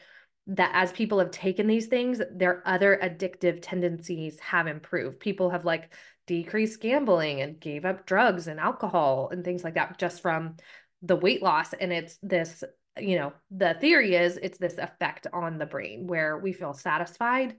that 0.47 0.71
as 0.73 0.91
people 0.93 1.19
have 1.19 1.31
taken 1.31 1.67
these 1.67 1.87
things, 1.87 2.21
their 2.33 2.63
other 2.65 2.97
addictive 3.03 3.59
tendencies 3.61 4.39
have 4.39 4.67
improved. 4.67 5.19
People 5.19 5.49
have 5.49 5.65
like 5.65 5.93
decreased 6.27 6.81
gambling 6.81 7.41
and 7.41 7.59
gave 7.59 7.85
up 7.85 8.05
drugs 8.05 8.47
and 8.47 8.59
alcohol 8.59 9.29
and 9.31 9.43
things 9.43 9.63
like 9.63 9.75
that 9.75 9.97
just 9.97 10.21
from 10.21 10.55
the 11.01 11.15
weight 11.15 11.41
loss. 11.41 11.73
And 11.73 11.91
it's 11.91 12.17
this, 12.21 12.63
you 12.99 13.17
know, 13.17 13.33
the 13.49 13.75
theory 13.79 14.15
is 14.15 14.37
it's 14.41 14.57
this 14.57 14.77
effect 14.77 15.27
on 15.33 15.57
the 15.57 15.65
brain 15.65 16.07
where 16.07 16.37
we 16.37 16.53
feel 16.53 16.73
satisfied 16.73 17.55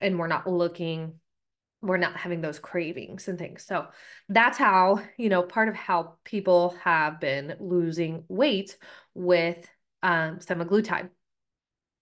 and 0.00 0.18
we're 0.18 0.26
not 0.26 0.46
looking 0.46 1.14
we're 1.82 1.96
not 1.98 2.16
having 2.16 2.40
those 2.40 2.58
cravings 2.58 3.28
and 3.28 3.38
things. 3.38 3.64
So 3.64 3.86
that's 4.28 4.58
how, 4.58 5.00
you 5.18 5.28
know, 5.28 5.42
part 5.42 5.68
of 5.68 5.74
how 5.74 6.14
people 6.24 6.74
have 6.82 7.20
been 7.20 7.54
losing 7.60 8.24
weight 8.28 8.76
with 9.14 9.66
um, 10.02 10.38
semaglutide. 10.38 11.10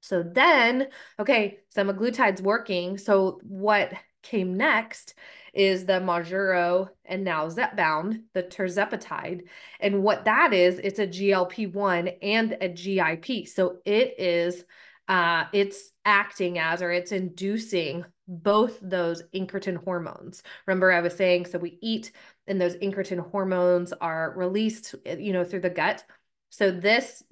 So 0.00 0.22
then, 0.22 0.88
okay, 1.18 1.58
semaglutide's 1.76 2.42
working. 2.42 2.98
So 2.98 3.40
what 3.42 3.92
came 4.24 4.56
next 4.56 5.14
is 5.52 5.86
the 5.86 6.00
Mounjaro 6.00 6.88
and 7.04 7.22
now 7.22 7.46
Zepbound, 7.46 8.22
the 8.32 8.42
tirzepatide. 8.42 9.42
And 9.78 10.02
what 10.02 10.24
that 10.24 10.52
is, 10.52 10.80
it's 10.80 10.98
a 10.98 11.06
GLP-1 11.06 12.16
and 12.22 12.56
a 12.60 12.68
GIP. 12.68 13.46
So 13.46 13.78
it 13.84 14.14
is 14.18 14.64
uh, 15.06 15.44
it's 15.52 15.92
acting 16.04 16.58
as 16.58 16.80
or 16.80 16.90
it's 16.90 17.12
inducing 17.12 18.04
both 18.26 18.78
those 18.80 19.22
incretin 19.34 19.76
hormones. 19.76 20.42
Remember, 20.66 20.90
I 20.90 21.02
was 21.02 21.14
saying, 21.14 21.46
so 21.46 21.58
we 21.58 21.78
eat 21.82 22.12
and 22.46 22.60
those 22.60 22.76
incretin 22.76 23.30
hormones 23.30 23.92
are 23.92 24.32
released, 24.36 24.94
you 25.04 25.32
know, 25.32 25.44
through 25.44 25.60
the 25.60 25.70
gut. 25.70 26.04
So 26.50 26.70
this 26.70 27.22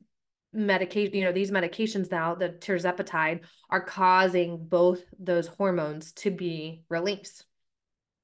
medication, 0.53 1.15
you 1.15 1.25
know, 1.25 1.33
these 1.33 1.51
medications 1.51 2.11
now, 2.11 2.35
the 2.35 2.51
tirzepatide, 2.51 3.41
are 3.71 3.85
causing 3.85 4.65
both 4.67 5.03
those 5.19 5.47
hormones 5.47 6.13
to 6.13 6.31
be 6.31 6.83
released. 6.89 7.45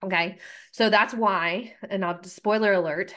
Okay. 0.05 0.39
So 0.73 0.91
that's 0.91 1.15
why, 1.15 1.75
and 1.89 2.05
I'll 2.05 2.23
spoiler 2.23 2.73
alert, 2.73 3.15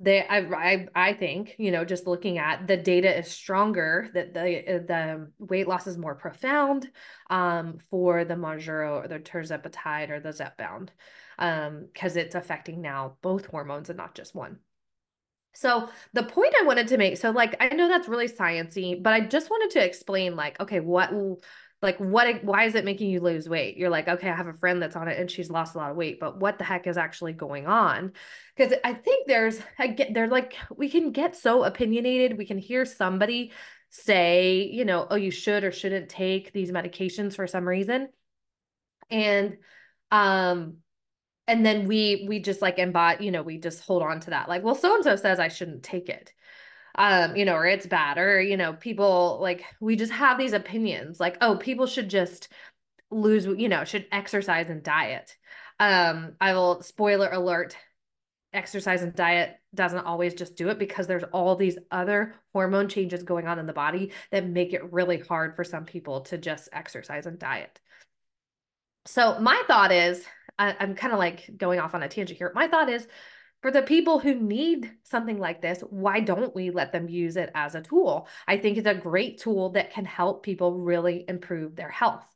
they 0.00 0.26
I, 0.26 0.38
I 0.38 0.88
I 0.94 1.12
think 1.12 1.54
you 1.58 1.70
know 1.70 1.84
just 1.84 2.06
looking 2.06 2.38
at 2.38 2.66
the 2.66 2.76
data 2.76 3.16
is 3.16 3.30
stronger 3.30 4.08
that 4.14 4.34
the 4.34 4.84
the 4.86 5.30
weight 5.38 5.68
loss 5.68 5.86
is 5.86 5.96
more 5.96 6.16
profound 6.16 6.90
um 7.30 7.78
for 7.90 8.24
the 8.24 8.34
Mounjaro 8.34 9.04
or 9.04 9.08
the 9.08 9.20
tirzepatide 9.20 10.10
or 10.10 10.20
the 10.20 10.30
Zepbound 10.30 10.88
um 11.38 11.88
because 11.92 12.16
it's 12.16 12.34
affecting 12.34 12.82
now 12.82 13.16
both 13.22 13.46
hormones 13.46 13.88
and 13.88 13.96
not 13.96 14.14
just 14.14 14.34
one. 14.34 14.58
So 15.54 15.88
the 16.12 16.24
point 16.24 16.54
I 16.60 16.64
wanted 16.64 16.88
to 16.88 16.98
make 16.98 17.16
so 17.16 17.30
like 17.30 17.56
I 17.60 17.68
know 17.74 17.88
that's 17.88 18.08
really 18.08 18.28
sciency 18.28 19.00
but 19.00 19.12
I 19.12 19.20
just 19.20 19.50
wanted 19.50 19.70
to 19.70 19.84
explain 19.84 20.36
like 20.36 20.60
okay 20.60 20.80
what 20.80 21.12
like 21.80 21.98
what 21.98 22.42
why 22.44 22.64
is 22.64 22.74
it 22.74 22.84
making 22.84 23.10
you 23.10 23.20
lose 23.20 23.48
weight? 23.48 23.76
You're 23.76 23.90
like 23.90 24.08
okay 24.08 24.28
i 24.28 24.34
have 24.34 24.46
a 24.46 24.52
friend 24.52 24.82
that's 24.82 24.96
on 24.96 25.06
it 25.08 25.18
and 25.18 25.30
she's 25.30 25.50
lost 25.50 25.74
a 25.74 25.78
lot 25.78 25.90
of 25.90 25.96
weight 25.96 26.18
but 26.18 26.38
what 26.40 26.58
the 26.58 26.64
heck 26.64 26.86
is 26.86 26.96
actually 26.96 27.32
going 27.32 27.66
on? 27.66 28.12
Because 28.56 28.72
i 28.84 28.92
think 28.92 29.26
there's 29.26 29.60
i 29.78 29.86
get 29.86 30.12
they're 30.14 30.28
like 30.28 30.54
we 30.76 30.88
can 30.88 31.12
get 31.12 31.36
so 31.36 31.64
opinionated 31.64 32.38
we 32.38 32.46
can 32.46 32.58
hear 32.58 32.84
somebody 32.84 33.52
say 33.90 34.68
you 34.72 34.84
know 34.84 35.06
oh 35.08 35.14
you 35.14 35.30
should 35.30 35.62
or 35.62 35.70
shouldn't 35.70 36.08
take 36.08 36.52
these 36.52 36.72
medications 36.72 37.36
for 37.36 37.46
some 37.46 37.66
reason 37.66 38.08
and 39.08 39.58
um 40.10 40.78
and 41.46 41.64
then 41.64 41.86
we 41.86 42.24
we 42.28 42.38
just 42.38 42.62
like 42.62 42.78
embody 42.78 43.24
you 43.24 43.30
know 43.30 43.42
we 43.42 43.58
just 43.58 43.84
hold 43.84 44.02
on 44.02 44.20
to 44.20 44.30
that 44.30 44.48
like 44.48 44.62
well 44.62 44.74
so 44.74 44.94
and 44.94 45.04
so 45.04 45.16
says 45.16 45.38
i 45.38 45.48
shouldn't 45.48 45.82
take 45.82 46.08
it 46.08 46.32
um 46.96 47.36
you 47.36 47.44
know 47.44 47.54
or 47.54 47.66
it's 47.66 47.86
bad 47.86 48.18
or 48.18 48.40
you 48.40 48.56
know 48.56 48.72
people 48.72 49.38
like 49.40 49.64
we 49.80 49.96
just 49.96 50.12
have 50.12 50.38
these 50.38 50.52
opinions 50.52 51.20
like 51.20 51.36
oh 51.40 51.56
people 51.56 51.86
should 51.86 52.08
just 52.08 52.48
lose 53.10 53.46
you 53.46 53.68
know 53.68 53.84
should 53.84 54.06
exercise 54.12 54.70
and 54.70 54.82
diet 54.82 55.36
um 55.80 56.32
i 56.40 56.54
will 56.54 56.82
spoiler 56.82 57.28
alert 57.30 57.76
exercise 58.52 59.02
and 59.02 59.14
diet 59.14 59.56
doesn't 59.74 60.06
always 60.06 60.34
just 60.34 60.56
do 60.56 60.68
it 60.68 60.78
because 60.78 61.06
there's 61.06 61.24
all 61.32 61.56
these 61.56 61.76
other 61.90 62.34
hormone 62.52 62.88
changes 62.88 63.22
going 63.22 63.46
on 63.48 63.58
in 63.58 63.66
the 63.66 63.72
body 63.72 64.12
that 64.30 64.46
make 64.46 64.72
it 64.72 64.92
really 64.92 65.18
hard 65.18 65.56
for 65.56 65.64
some 65.64 65.84
people 65.84 66.20
to 66.22 66.38
just 66.38 66.68
exercise 66.72 67.26
and 67.26 67.38
diet. 67.38 67.80
So, 69.06 69.38
my 69.40 69.60
thought 69.66 69.92
is 69.92 70.24
I, 70.58 70.76
I'm 70.78 70.94
kind 70.94 71.12
of 71.12 71.18
like 71.18 71.50
going 71.56 71.80
off 71.80 71.94
on 71.94 72.02
a 72.02 72.08
tangent 72.08 72.38
here. 72.38 72.52
My 72.54 72.68
thought 72.68 72.88
is 72.88 73.06
for 73.62 73.70
the 73.70 73.82
people 73.82 74.18
who 74.18 74.34
need 74.34 74.92
something 75.04 75.38
like 75.38 75.62
this, 75.62 75.80
why 75.88 76.20
don't 76.20 76.54
we 76.54 76.70
let 76.70 76.92
them 76.92 77.08
use 77.08 77.36
it 77.36 77.50
as 77.54 77.74
a 77.74 77.80
tool? 77.80 78.28
I 78.46 78.58
think 78.58 78.76
it's 78.76 78.86
a 78.86 78.94
great 78.94 79.38
tool 79.38 79.70
that 79.70 79.90
can 79.90 80.04
help 80.04 80.42
people 80.42 80.74
really 80.78 81.24
improve 81.26 81.74
their 81.74 81.88
health. 81.88 82.26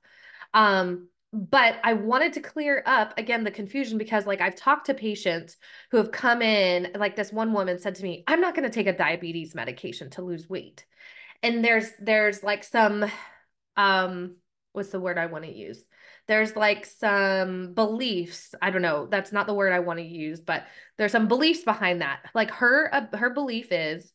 Um, 0.54 1.08
but 1.32 1.76
I 1.84 1.92
wanted 1.92 2.32
to 2.34 2.40
clear 2.40 2.82
up 2.86 3.12
again 3.18 3.44
the 3.44 3.50
confusion 3.50 3.98
because 3.98 4.26
like 4.26 4.40
I've 4.40 4.56
talked 4.56 4.86
to 4.86 4.94
patients 4.94 5.58
who 5.90 5.98
have 5.98 6.10
come 6.10 6.40
in 6.40 6.92
like 6.98 7.16
this 7.16 7.30
one 7.30 7.52
woman 7.52 7.78
said 7.78 7.96
to 7.96 8.02
me 8.02 8.24
I'm 8.26 8.40
not 8.40 8.54
going 8.54 8.64
to 8.64 8.74
take 8.74 8.86
a 8.86 8.96
diabetes 8.96 9.54
medication 9.54 10.08
to 10.10 10.22
lose 10.22 10.48
weight. 10.48 10.86
And 11.42 11.62
there's 11.62 11.90
there's 12.00 12.42
like 12.42 12.64
some 12.64 13.04
um 13.76 14.36
what's 14.72 14.88
the 14.88 15.00
word 15.00 15.18
I 15.18 15.26
want 15.26 15.44
to 15.44 15.52
use? 15.52 15.84
There's 16.28 16.54
like 16.54 16.86
some 16.86 17.74
beliefs. 17.74 18.54
I 18.60 18.70
don't 18.70 18.82
know. 18.82 19.06
That's 19.10 19.32
not 19.32 19.46
the 19.46 19.54
word 19.54 19.72
I 19.72 19.80
want 19.80 19.98
to 19.98 20.04
use, 20.04 20.40
but 20.40 20.64
there's 20.98 21.12
some 21.12 21.26
beliefs 21.26 21.62
behind 21.62 22.02
that. 22.02 22.20
Like 22.34 22.50
her 22.52 22.94
uh, 22.94 23.16
her 23.16 23.30
belief 23.30 23.72
is 23.72 24.12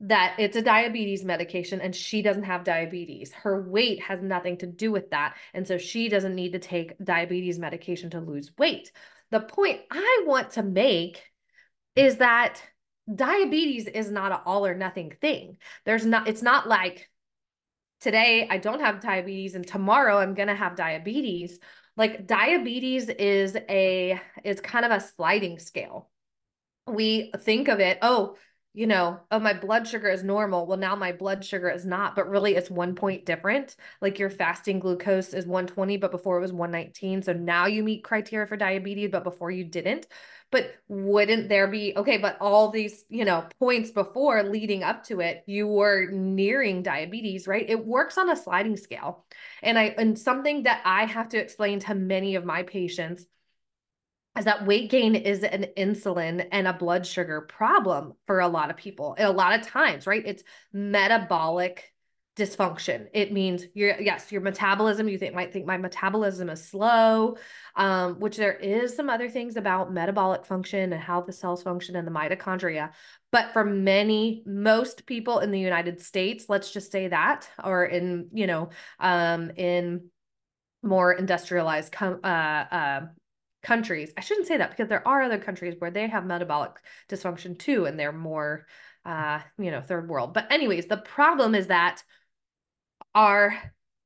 that 0.00 0.34
it's 0.38 0.56
a 0.56 0.62
diabetes 0.62 1.24
medication 1.24 1.80
and 1.80 1.94
she 1.94 2.22
doesn't 2.22 2.44
have 2.44 2.64
diabetes. 2.64 3.32
Her 3.32 3.62
weight 3.62 4.02
has 4.02 4.22
nothing 4.22 4.56
to 4.58 4.66
do 4.66 4.90
with 4.90 5.10
that. 5.10 5.36
And 5.52 5.66
so 5.68 5.78
she 5.78 6.08
doesn't 6.08 6.34
need 6.34 6.52
to 6.52 6.58
take 6.58 6.98
diabetes 7.04 7.58
medication 7.58 8.10
to 8.10 8.20
lose 8.20 8.50
weight. 8.58 8.90
The 9.30 9.40
point 9.40 9.82
I 9.90 10.22
want 10.26 10.52
to 10.52 10.62
make 10.62 11.22
is 11.94 12.16
that 12.16 12.62
diabetes 13.14 13.86
is 13.86 14.10
not 14.10 14.32
an 14.32 14.38
all 14.46 14.64
or 14.64 14.74
nothing 14.74 15.12
thing. 15.20 15.58
There's 15.84 16.06
not, 16.06 16.28
it's 16.28 16.42
not 16.42 16.66
like 16.66 17.10
today 18.00 18.46
I 18.50 18.58
don't 18.58 18.80
have 18.80 19.00
diabetes 19.00 19.54
and 19.54 19.66
tomorrow 19.66 20.18
I'm 20.18 20.34
going 20.34 20.48
to 20.48 20.54
have 20.54 20.76
diabetes. 20.76 21.58
Like 21.96 22.26
diabetes 22.26 23.08
is 23.08 23.56
a, 23.68 24.20
is 24.44 24.60
kind 24.60 24.84
of 24.84 24.90
a 24.90 25.00
sliding 25.00 25.58
scale. 25.58 26.08
We 26.86 27.30
think 27.38 27.68
of 27.68 27.78
it, 27.80 27.98
oh, 28.02 28.36
you 28.72 28.86
know, 28.86 29.18
oh, 29.32 29.40
my 29.40 29.52
blood 29.52 29.88
sugar 29.88 30.08
is 30.08 30.22
normal. 30.22 30.64
Well, 30.64 30.78
now 30.78 30.94
my 30.94 31.10
blood 31.10 31.44
sugar 31.44 31.68
is 31.68 31.84
not, 31.84 32.14
but 32.14 32.28
really 32.28 32.54
it's 32.54 32.70
one 32.70 32.94
point 32.94 33.26
different. 33.26 33.74
Like 34.00 34.20
your 34.20 34.30
fasting 34.30 34.78
glucose 34.78 35.34
is 35.34 35.44
120, 35.44 35.96
but 35.96 36.12
before 36.12 36.38
it 36.38 36.40
was 36.40 36.52
119. 36.52 37.22
So 37.22 37.32
now 37.32 37.66
you 37.66 37.82
meet 37.82 38.04
criteria 38.04 38.46
for 38.46 38.56
diabetes, 38.56 39.10
but 39.10 39.24
before 39.24 39.50
you 39.50 39.64
didn't. 39.64 40.06
But 40.50 40.74
wouldn't 40.88 41.48
there 41.48 41.68
be, 41.68 41.92
okay, 41.96 42.18
but 42.18 42.36
all 42.40 42.70
these, 42.70 43.04
you 43.08 43.24
know, 43.24 43.46
points 43.60 43.92
before 43.92 44.42
leading 44.42 44.82
up 44.82 45.04
to 45.04 45.20
it, 45.20 45.44
you 45.46 45.68
were 45.68 46.08
nearing 46.10 46.82
diabetes, 46.82 47.46
right? 47.46 47.64
It 47.68 47.86
works 47.86 48.18
on 48.18 48.28
a 48.28 48.36
sliding 48.36 48.76
scale. 48.76 49.24
And 49.62 49.78
I, 49.78 49.94
and 49.96 50.18
something 50.18 50.64
that 50.64 50.82
I 50.84 51.04
have 51.04 51.28
to 51.28 51.38
explain 51.38 51.78
to 51.80 51.94
many 51.94 52.34
of 52.34 52.44
my 52.44 52.64
patients 52.64 53.24
is 54.36 54.44
that 54.44 54.66
weight 54.66 54.90
gain 54.90 55.14
is 55.14 55.42
an 55.42 55.66
insulin 55.76 56.46
and 56.50 56.66
a 56.66 56.72
blood 56.72 57.06
sugar 57.06 57.42
problem 57.42 58.14
for 58.26 58.40
a 58.40 58.48
lot 58.48 58.70
of 58.70 58.76
people. 58.76 59.14
A 59.18 59.30
lot 59.30 59.58
of 59.58 59.66
times, 59.66 60.06
right? 60.06 60.22
It's 60.24 60.42
metabolic 60.72 61.92
dysfunction. 62.36 63.06
It 63.12 63.32
means 63.32 63.64
your 63.74 64.00
yes, 64.00 64.30
your 64.32 64.40
metabolism. 64.40 65.08
You 65.08 65.18
think 65.18 65.34
might 65.34 65.52
think 65.52 65.66
my 65.66 65.76
metabolism 65.76 66.48
is 66.48 66.64
slow, 66.64 67.36
um, 67.76 68.20
which 68.20 68.36
there 68.36 68.54
is 68.54 68.94
some 68.94 69.10
other 69.10 69.28
things 69.28 69.56
about 69.56 69.92
metabolic 69.92 70.46
function 70.46 70.92
and 70.92 71.02
how 71.02 71.20
the 71.20 71.32
cells 71.32 71.62
function 71.62 71.96
and 71.96 72.06
the 72.06 72.12
mitochondria. 72.12 72.92
But 73.32 73.52
for 73.52 73.64
many, 73.64 74.42
most 74.46 75.06
people 75.06 75.40
in 75.40 75.50
the 75.50 75.60
United 75.60 76.00
States, 76.00 76.46
let's 76.48 76.70
just 76.72 76.92
say 76.92 77.08
that, 77.08 77.48
or 77.62 77.84
in 77.84 78.28
you 78.32 78.46
know, 78.46 78.70
um, 78.98 79.50
in 79.56 80.08
more 80.82 81.12
industrialized 81.12 81.92
com- 81.92 82.20
uh, 82.24 82.26
uh, 82.26 83.00
countries. 83.62 84.12
I 84.16 84.20
shouldn't 84.20 84.46
say 84.46 84.56
that 84.56 84.70
because 84.70 84.88
there 84.88 85.06
are 85.06 85.22
other 85.22 85.38
countries 85.38 85.74
where 85.78 85.90
they 85.90 86.06
have 86.08 86.24
metabolic 86.24 86.72
dysfunction 87.08 87.58
too, 87.58 87.86
and 87.86 87.98
they're 87.98 88.12
more, 88.12 88.66
uh, 89.04 89.40
you 89.58 89.70
know, 89.70 89.82
third 89.82 90.08
world. 90.08 90.32
But 90.32 90.50
anyways, 90.50 90.86
the 90.86 90.96
problem 90.96 91.54
is 91.54 91.66
that 91.66 92.02
our 93.14 93.54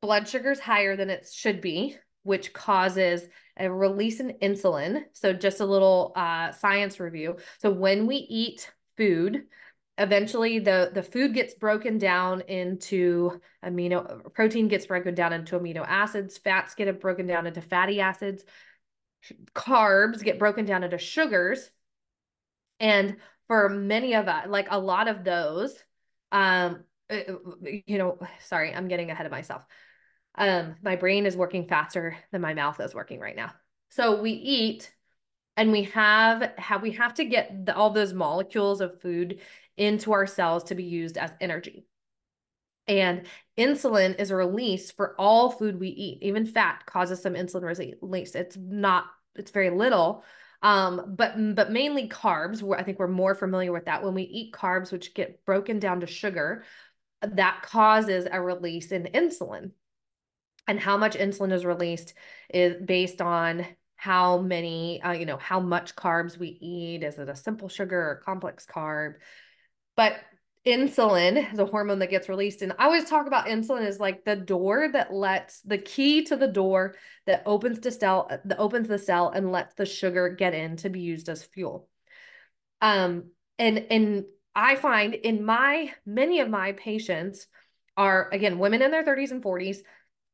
blood 0.01 0.29
sugar 0.29 0.53
is 0.53 0.61
higher 0.61 0.97
than 0.97 1.11
it 1.11 1.29
should 1.33 1.61
be, 1.61 1.97
which 2.23 2.53
causes 2.53 3.23
a 3.59 3.71
release 3.71 4.21
in 4.21 4.37
insulin. 4.43 5.05
So 5.12 5.33
just 5.33 5.61
a 5.61 5.67
little 5.67 6.12
uh, 6.17 6.53
science 6.53 6.99
review. 7.01 7.37
So 7.59 7.71
when 7.71 8.07
we 8.07 8.17
eat 8.17 8.71
food, 8.97 9.45
eventually 9.97 10.59
the 10.59 10.90
the 10.93 11.03
food 11.05 11.35
gets 11.35 11.55
broken 11.55 11.99
down 11.99 12.40
into 12.49 13.40
amino 13.64 14.33
protein 14.35 14.67
gets 14.67 14.87
broken 14.87 15.14
down 15.14 15.33
into 15.33 15.57
amino 15.57 15.85
acids 15.87 16.37
fats 16.37 16.75
get 16.75 17.01
broken 17.01 17.29
down 17.29 17.47
into 17.47 17.61
fatty 17.61 18.01
acids 18.01 18.43
carbs 19.55 20.23
get 20.23 20.38
broken 20.38 20.64
down 20.64 20.85
into 20.85 20.99
sugars. 20.99 21.71
And 22.81 23.17
for 23.47 23.69
many 23.69 24.14
of 24.14 24.29
us, 24.29 24.47
like 24.49 24.69
a 24.71 24.79
lot 24.79 25.09
of 25.09 25.25
those, 25.25 25.77
um, 26.33 26.85
you 27.11 27.99
know, 27.99 28.19
sorry, 28.40 28.75
I'm 28.75 28.88
getting 28.88 29.11
ahead 29.11 29.27
of 29.27 29.33
myself. 29.33 29.64
Um, 30.37 30.77
my 30.83 30.97
brain 30.97 31.27
is 31.27 31.37
working 31.37 31.69
faster 31.69 32.17
than 32.33 32.40
my 32.40 32.55
mouth 32.55 32.81
is 32.81 32.95
working 32.95 33.21
right 33.21 33.37
now. 33.37 33.53
So 33.90 34.21
we 34.21 34.33
eat 34.33 34.93
and 35.57 35.71
we 35.71 35.85
have 35.85 36.53
have 36.59 36.83
we 36.83 36.90
have 36.93 37.14
to 37.14 37.25
get 37.25 37.67
the, 37.67 37.77
all 37.77 37.90
those 37.90 38.12
molecules 38.12 38.81
of 38.81 39.01
food 39.01 39.40
into 39.77 40.12
our 40.12 40.27
cells 40.27 40.64
to 40.64 40.75
be 40.75 40.85
used 40.85 41.17
as 41.17 41.31
energy. 41.40 41.87
And 42.87 43.27
insulin 43.57 44.19
is 44.19 44.31
released 44.31 44.97
for 44.97 45.14
all 45.19 45.51
food 45.51 45.81
we 45.81 45.88
eat. 45.88 46.19
Even 46.23 46.45
fat 46.45 46.85
causes 46.87 47.23
some 47.23 47.35
insulin 47.35 47.62
release. 48.03 48.35
It's 48.35 48.57
not, 48.57 49.07
it's 49.37 49.51
very 49.51 49.71
little. 49.71 50.23
Um, 50.62 51.14
but 51.17 51.35
but 51.55 51.71
mainly 51.71 52.09
carbs. 52.09 52.62
I 52.77 52.83
think 52.83 52.99
we're 52.99 53.07
more 53.07 53.35
familiar 53.35 53.71
with 53.71 53.85
that. 53.85 54.03
When 54.03 54.14
we 54.14 54.23
eat 54.23 54.55
carbs, 54.55 54.93
which 54.93 55.14
get 55.14 55.45
broken 55.45 55.79
down 55.79 56.01
to 56.01 56.07
sugar, 56.07 56.64
that 57.33 57.63
causes 57.63 58.27
a 58.31 58.41
release 58.41 58.93
in 58.93 59.05
insulin. 59.05 59.73
And 60.67 60.81
how 60.81 60.97
much 60.97 61.17
insulin 61.17 61.53
is 61.53 61.65
released 61.65 62.15
is 62.49 62.77
based 62.83 63.21
on 63.21 63.67
how 63.97 64.39
many, 64.39 65.01
uh, 65.03 65.13
you 65.13 65.27
know, 65.27 65.37
how 65.37 65.61
much 65.61 65.95
carbs 65.95 66.39
we 66.39 66.49
eat. 66.49 67.03
Is 67.03 67.19
it 67.19 67.29
a 67.29 67.37
simple 67.37 67.69
sugar 67.69 67.99
or 67.99 68.23
complex 68.25 68.67
carb? 68.67 69.15
But 69.97 70.15
insulin 70.67 71.53
is 71.53 71.59
a 71.59 71.67
hormone 71.67 71.99
that 71.99 72.11
gets 72.11 72.29
released. 72.29 72.63
And 72.63 72.73
I 72.79 72.87
always 72.87 73.05
talk 73.05 73.27
about 73.27 73.47
insulin 73.47 73.85
as 73.87 74.01
like 74.01 74.25
the 74.25 74.37
door 74.37 74.89
that 74.93 75.13
lets 75.13 75.61
the 75.61 75.79
key 75.79 76.25
to 76.25 76.37
the 76.37 76.49
door 76.49 76.95
that 77.27 77.43
opens 77.45 77.81
the 77.81 77.91
cell, 77.91 78.29
that 78.45 78.59
opens 78.59 78.89
the 78.89 78.99
cell 78.99 79.31
and 79.31 79.53
lets 79.53 79.75
the 79.75 79.87
sugar 79.87 80.31
get 80.31 80.55
in 80.55 80.77
to 80.79 80.89
be 80.89 81.01
used 81.01 81.29
as 81.29 81.45
fuel. 81.45 81.89
Um, 82.81 83.31
and 83.59 83.79
and 83.91 84.25
I 84.55 84.77
find 84.77 85.14
in 85.14 85.45
my 85.45 85.93
many 86.07 86.40
of 86.40 86.49
my 86.49 86.73
patients 86.73 87.47
are 87.97 88.29
again 88.33 88.59
women 88.59 88.83
in 88.83 88.90
their 88.90 89.05
30s 89.05 89.31
and 89.31 89.43
40s 89.43 89.79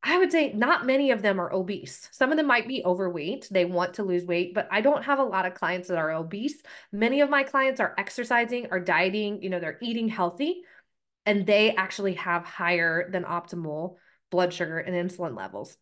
I 0.02 0.16
would 0.18 0.32
say 0.32 0.52
not 0.52 0.86
many 0.86 1.10
of 1.10 1.20
them 1.20 1.38
are 1.38 1.52
obese. 1.52 2.08
Some 2.10 2.30
of 2.30 2.38
them 2.38 2.46
might 2.46 2.66
be 2.66 2.82
overweight. 2.84 3.48
They 3.50 3.66
want 3.66 3.94
to 3.94 4.02
lose 4.02 4.24
weight, 4.24 4.54
but 4.54 4.66
I 4.70 4.80
don't 4.80 5.04
have 5.04 5.18
a 5.18 5.24
lot 5.24 5.44
of 5.44 5.54
clients 5.54 5.88
that 5.88 5.98
are 5.98 6.10
obese. 6.12 6.62
Many 6.90 7.20
of 7.20 7.28
my 7.28 7.42
clients 7.42 7.80
are 7.80 7.94
exercising, 7.98 8.68
are 8.70 8.80
dieting, 8.80 9.42
you 9.42 9.50
know, 9.50 9.60
they're 9.60 9.78
eating 9.82 10.08
healthy, 10.08 10.62
and 11.26 11.46
they 11.46 11.74
actually 11.74 12.14
have 12.14 12.44
higher 12.44 13.10
than 13.10 13.24
optimal 13.24 13.96
blood 14.30 14.54
sugar 14.54 14.78
and 14.78 14.96
insulin 14.96 15.36
levels. 15.36 15.76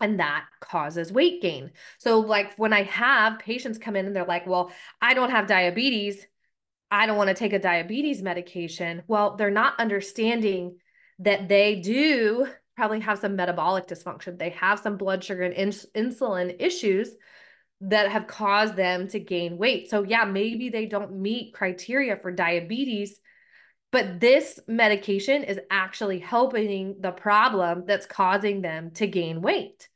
And 0.00 0.18
that 0.18 0.46
causes 0.60 1.12
weight 1.12 1.40
gain. 1.40 1.70
So, 1.98 2.18
like 2.18 2.56
when 2.56 2.72
I 2.72 2.82
have 2.82 3.38
patients 3.38 3.78
come 3.78 3.94
in 3.94 4.06
and 4.06 4.16
they're 4.16 4.24
like, 4.24 4.48
well, 4.48 4.72
I 5.00 5.14
don't 5.14 5.30
have 5.30 5.46
diabetes. 5.46 6.26
I 6.94 7.06
don't 7.06 7.16
want 7.16 7.28
to 7.28 7.34
take 7.34 7.52
a 7.52 7.58
diabetes 7.58 8.22
medication. 8.22 9.02
Well, 9.08 9.34
they're 9.34 9.50
not 9.50 9.80
understanding 9.80 10.76
that 11.18 11.48
they 11.48 11.80
do 11.80 12.46
probably 12.76 13.00
have 13.00 13.18
some 13.18 13.34
metabolic 13.34 13.88
dysfunction. 13.88 14.38
They 14.38 14.50
have 14.50 14.78
some 14.78 14.96
blood 14.96 15.24
sugar 15.24 15.42
and 15.42 15.54
ins- 15.54 15.86
insulin 15.94 16.54
issues 16.60 17.10
that 17.80 18.12
have 18.12 18.28
caused 18.28 18.76
them 18.76 19.08
to 19.08 19.18
gain 19.18 19.58
weight. 19.58 19.90
So, 19.90 20.04
yeah, 20.04 20.24
maybe 20.24 20.68
they 20.68 20.86
don't 20.86 21.20
meet 21.20 21.52
criteria 21.52 22.16
for 22.16 22.30
diabetes, 22.30 23.18
but 23.90 24.20
this 24.20 24.60
medication 24.68 25.42
is 25.42 25.58
actually 25.72 26.20
helping 26.20 27.00
the 27.00 27.10
problem 27.10 27.84
that's 27.86 28.06
causing 28.06 28.62
them 28.62 28.92
to 28.92 29.08
gain 29.08 29.42
weight. 29.42 29.88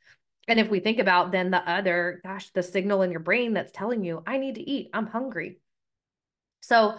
And 0.48 0.58
if 0.58 0.68
we 0.68 0.80
think 0.80 0.98
about 0.98 1.30
then 1.30 1.52
the 1.52 1.58
other, 1.58 2.20
gosh, 2.24 2.50
the 2.50 2.62
signal 2.64 3.02
in 3.02 3.12
your 3.12 3.20
brain 3.20 3.54
that's 3.54 3.72
telling 3.72 4.02
you, 4.02 4.20
I 4.26 4.38
need 4.38 4.56
to 4.56 4.68
eat, 4.68 4.90
I'm 4.92 5.06
hungry. 5.06 5.58
So, 6.60 6.98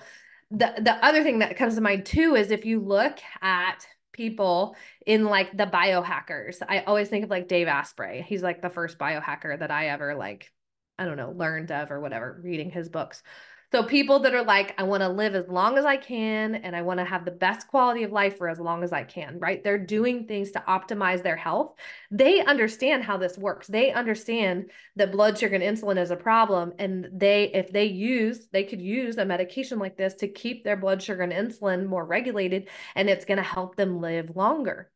the, 0.52 0.74
the 0.80 1.06
other 1.06 1.22
thing 1.24 1.40
that 1.40 1.58
comes 1.58 1.76
to 1.76 1.82
mind 1.82 2.08
too 2.08 2.36
is 2.36 2.50
if 2.50 2.66
you 2.66 2.80
look 2.80 3.20
at 3.42 3.86
people 4.20 4.76
in 5.06 5.24
like 5.24 5.56
the 5.56 5.66
biohackers. 5.66 6.58
I 6.68 6.82
always 6.82 7.08
think 7.08 7.24
of 7.24 7.30
like 7.30 7.48
Dave 7.48 7.68
Asprey. 7.68 8.22
He's 8.28 8.44
like 8.44 8.62
the 8.62 8.70
first 8.70 8.98
biohacker 8.98 9.58
that 9.60 9.72
I 9.72 9.88
ever 9.88 10.14
like 10.14 10.52
I 10.98 11.06
don't 11.06 11.16
know, 11.16 11.32
learned 11.32 11.72
of 11.72 11.92
or 11.92 12.02
whatever, 12.02 12.42
reading 12.44 12.72
his 12.72 12.90
books. 12.90 13.24
So 13.72 13.84
people 13.84 14.20
that 14.22 14.34
are 14.34 14.44
like, 14.44 14.74
I 14.80 14.84
want 14.84 15.02
to 15.02 15.10
live 15.10 15.36
as 15.36 15.48
long 15.48 15.78
as 15.78 15.86
I 15.86 15.96
can 15.96 16.56
and 16.56 16.76
I 16.76 16.82
want 16.82 17.00
to 17.00 17.06
have 17.06 17.24
the 17.24 17.32
best 17.32 17.68
quality 17.68 18.02
of 18.02 18.12
life 18.12 18.40
for 18.40 18.50
as 18.50 18.60
long 18.60 18.84
as 18.84 18.92
I 18.92 19.04
can, 19.04 19.38
right? 19.38 19.64
They're 19.64 19.78
doing 19.78 20.26
things 20.26 20.50
to 20.52 20.64
optimize 20.68 21.22
their 21.22 21.36
health. 21.36 21.76
They 22.10 22.44
understand 22.44 23.04
how 23.04 23.18
this 23.18 23.38
works. 23.38 23.68
They 23.68 23.92
understand 23.92 24.72
that 24.96 25.12
blood 25.12 25.38
sugar 25.38 25.56
and 25.56 25.64
insulin 25.64 26.00
is 26.00 26.10
a 26.10 26.16
problem. 26.16 26.74
And 26.80 27.10
they, 27.14 27.52
if 27.54 27.72
they 27.72 27.86
use, 27.86 28.48
they 28.52 28.64
could 28.64 28.82
use 28.82 29.20
a 29.20 29.26
medication 29.26 29.78
like 29.78 29.98
this 29.98 30.16
to 30.16 30.28
keep 30.28 30.64
their 30.64 30.78
blood 30.78 31.04
sugar 31.04 31.22
and 31.22 31.32
insulin 31.32 31.86
more 31.86 32.04
regulated 32.04 32.70
and 32.96 33.08
it's 33.08 33.26
going 33.26 33.38
to 33.38 33.44
help 33.44 33.76
them 33.76 34.02
live 34.02 34.36
longer. 34.36 34.90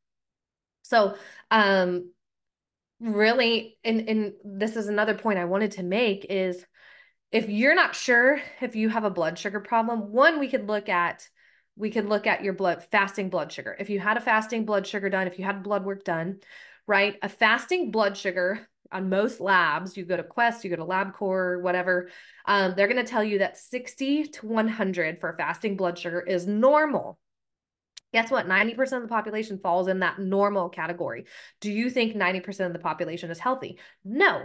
So, 0.82 1.16
um, 1.52 2.12
really, 3.00 3.78
and, 3.84 4.10
and 4.10 4.34
this 4.44 4.76
is 4.76 4.88
another 4.88 5.14
point 5.14 5.38
I 5.38 5.46
wanted 5.46 5.72
to 5.74 5.84
make 5.84 6.26
is 6.28 6.66
if 7.34 7.50
you're 7.50 7.76
not 7.76 7.96
sure 7.96 8.40
if 8.62 8.76
you 8.76 8.90
have 8.90 9.04
a 9.04 9.10
blood 9.10 9.40
sugar 9.40 9.60
problem, 9.60 10.12
one, 10.12 10.40
we 10.40 10.48
could 10.48 10.68
look 10.68 10.88
at 10.88 11.28
we 11.76 11.90
could 11.90 12.06
look 12.06 12.28
at 12.28 12.44
your 12.44 12.54
blood 12.54 12.84
fasting 12.92 13.32
blood 13.32 13.52
sugar. 13.52 13.76
If 13.80 13.90
you 13.90 14.00
had 14.00 14.16
a 14.16 14.22
fasting 14.22 14.64
blood 14.64 14.86
sugar 14.86 15.10
done, 15.10 15.26
if 15.26 15.40
you 15.40 15.44
had 15.44 15.64
blood 15.64 15.84
work 15.84 16.04
done, 16.04 16.40
right? 16.86 17.18
A 17.24 17.28
fasting 17.28 17.90
blood 17.90 18.16
sugar 18.16 18.68
on 18.92 19.10
most 19.10 19.40
labs, 19.40 19.98
you 19.98 20.06
go 20.06 20.16
to 20.16 20.24
Quest, 20.24 20.64
you 20.64 20.70
go 20.70 20.76
to 20.76 20.86
LabCorp, 20.86 21.64
whatever, 21.64 22.10
um, 22.46 22.76
they're 22.78 22.88
going 22.88 23.04
to 23.04 23.12
tell 23.12 23.24
you 23.24 23.40
that 23.40 23.58
60 23.58 24.26
to 24.26 24.46
100 24.46 25.20
for 25.20 25.34
fasting 25.36 25.76
blood 25.76 25.98
sugar 25.98 26.22
is 26.22 26.46
normal. 26.46 27.18
Guess 28.14 28.30
what? 28.30 28.48
90% 28.48 28.98
of 28.98 29.02
the 29.02 29.08
population 29.08 29.58
falls 29.58 29.88
in 29.88 30.02
that 30.02 30.20
normal 30.20 30.70
category. 30.70 31.26
Do 31.60 31.72
you 31.72 31.90
think 31.90 32.16
90% 32.16 32.68
of 32.68 32.74
the 32.74 32.78
population 32.78 33.32
is 33.32 33.40
healthy? 33.40 33.80
No. 34.06 34.44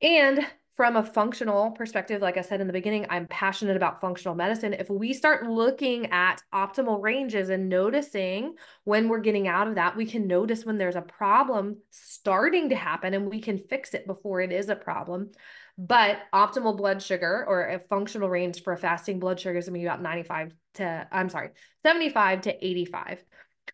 And 0.00 0.44
from 0.74 0.96
a 0.96 1.02
functional 1.02 1.70
perspective, 1.72 2.22
like 2.22 2.38
I 2.38 2.40
said 2.40 2.62
in 2.62 2.66
the 2.66 2.72
beginning, 2.72 3.06
I'm 3.10 3.26
passionate 3.26 3.76
about 3.76 4.00
functional 4.00 4.34
medicine. 4.34 4.72
If 4.72 4.88
we 4.88 5.12
start 5.12 5.46
looking 5.46 6.06
at 6.10 6.42
optimal 6.54 7.02
ranges 7.02 7.50
and 7.50 7.68
noticing 7.68 8.54
when 8.84 9.08
we're 9.08 9.20
getting 9.20 9.48
out 9.48 9.68
of 9.68 9.74
that, 9.74 9.96
we 9.96 10.06
can 10.06 10.26
notice 10.26 10.64
when 10.64 10.78
there's 10.78 10.96
a 10.96 11.02
problem 11.02 11.76
starting 11.90 12.70
to 12.70 12.76
happen 12.76 13.12
and 13.12 13.28
we 13.28 13.40
can 13.40 13.58
fix 13.58 13.92
it 13.92 14.06
before 14.06 14.40
it 14.40 14.50
is 14.50 14.70
a 14.70 14.76
problem. 14.76 15.30
But 15.76 16.18
optimal 16.34 16.76
blood 16.76 17.02
sugar 17.02 17.44
or 17.46 17.68
a 17.68 17.78
functional 17.78 18.30
range 18.30 18.62
for 18.62 18.72
a 18.72 18.78
fasting 18.78 19.18
blood 19.18 19.40
sugar 19.40 19.58
is 19.58 19.66
going 19.66 19.74
to 19.74 19.80
be 19.80 19.86
about 19.86 20.02
95 20.02 20.54
to, 20.74 21.08
I'm 21.12 21.28
sorry, 21.28 21.50
75 21.82 22.42
to 22.42 22.66
85. 22.66 23.22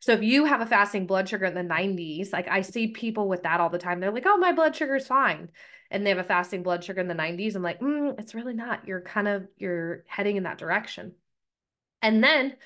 So 0.01 0.13
if 0.13 0.23
you 0.23 0.45
have 0.45 0.61
a 0.61 0.67
fasting 0.67 1.07
blood 1.07 1.29
sugar 1.29 1.45
in 1.45 1.55
the 1.55 1.63
90s, 1.63 2.33
like 2.33 2.49
I 2.49 2.63
see 2.63 2.89
people 2.89 3.29
with 3.29 3.43
that 3.43 3.61
all 3.61 3.71
the 3.71 3.79
time, 3.79 4.01
they're 4.01 4.13
like, 4.13 4.27
oh, 4.27 4.37
my 4.37 4.53
blood 4.53 4.77
sugar 4.77 4.97
is 4.97 5.07
fine. 5.07 5.51
And 5.91 6.05
they 6.05 6.11
have 6.11 6.19
a 6.19 6.25
fasting 6.25 6.63
blood 6.63 6.85
sugar 6.85 7.01
in 7.01 7.09
the 7.09 7.15
90s 7.15 7.57
i'm 7.57 7.63
like 7.63 7.81
mm, 7.81 8.19
it's 8.19 8.35
really 8.35 8.55
not. 8.55 8.87
You're 8.87 9.01
kind 9.01 9.29
of 9.29 9.49
you're 9.57 10.05
heading 10.07 10.37
in 10.37 10.43
that 10.45 10.59
direction. 10.59 11.13
And 12.03 12.23
then 12.23 12.57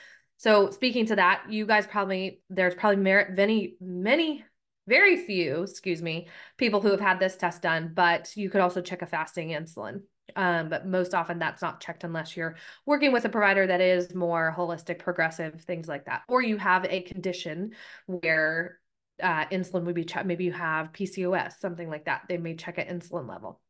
so 0.43 0.71
speaking 0.71 1.07
to 1.07 1.17
that 1.17 1.45
you 1.51 1.67
guys 1.67 1.87
probably 1.87 2.43
there's 2.51 2.75
probably 2.75 2.97
many 2.97 3.77
many 3.81 4.45
very 4.89 5.25
few 5.25 5.63
excuse 5.63 6.03
me 6.03 6.27
people 6.57 6.81
who 6.81 6.91
have 6.91 7.01
had 7.01 7.21
this 7.21 7.37
test 7.37 7.63
done 7.63 7.93
but 7.95 8.37
you 8.37 8.51
could 8.51 8.61
also 8.61 8.81
check 8.81 9.03
a 9.03 9.07
fasting 9.07 9.51
insulin 9.51 10.01
um, 10.37 10.69
but 10.69 10.87
most 10.87 11.15
often 11.15 11.39
that's 11.39 11.63
not 11.63 11.81
checked 11.81 12.05
unless 12.05 12.37
you're 12.37 12.57
working 12.87 13.13
with 13.13 13.25
a 13.25 13.29
provider 13.29 13.67
that 13.67 13.81
is 13.81 14.15
more 14.15 14.55
holistic 14.57 14.99
progressive 14.99 15.61
things 15.63 15.89
like 15.89 16.07
that 16.07 16.23
or 16.29 16.43
you 16.43 16.57
have 16.57 16.85
a 16.87 17.03
condition 17.03 17.73
where 18.07 18.79
uh, 19.23 19.47
insulin 19.47 19.85
would 19.85 19.95
be 19.95 20.05
checked. 20.05 20.27
Maybe 20.27 20.45
you 20.45 20.53
have 20.53 20.93
PCOS, 20.93 21.55
something 21.61 21.89
like 21.89 22.07
that. 22.07 22.23
They 22.29 22.39
may 22.39 22.57
check 22.57 22.79
an 22.79 22.87
insulin 22.87 23.29
level. 23.29 23.61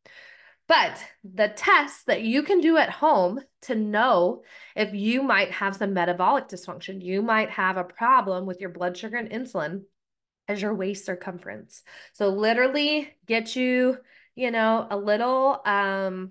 But 0.68 0.96
the 1.24 1.48
tests 1.48 2.04
that 2.04 2.22
you 2.22 2.42
can 2.42 2.60
do 2.60 2.76
at 2.76 2.88
home 2.88 3.40
to 3.62 3.74
know 3.74 4.42
if 4.76 4.94
you 4.94 5.22
might 5.22 5.50
have 5.50 5.76
some 5.76 5.92
metabolic 5.92 6.48
dysfunction, 6.48 7.02
you 7.02 7.20
might 7.20 7.50
have 7.50 7.76
a 7.76 7.84
problem 7.84 8.46
with 8.46 8.60
your 8.60 8.70
blood 8.70 8.96
sugar 8.96 9.16
and 9.16 9.30
insulin 9.30 9.82
as 10.48 10.62
your 10.62 10.74
waist 10.74 11.04
circumference. 11.04 11.82
So 12.14 12.28
literally 12.28 13.12
get 13.26 13.54
you, 13.56 13.98
you 14.34 14.50
know, 14.50 14.86
a 14.90 14.96
little 14.96 15.60
um 15.66 16.30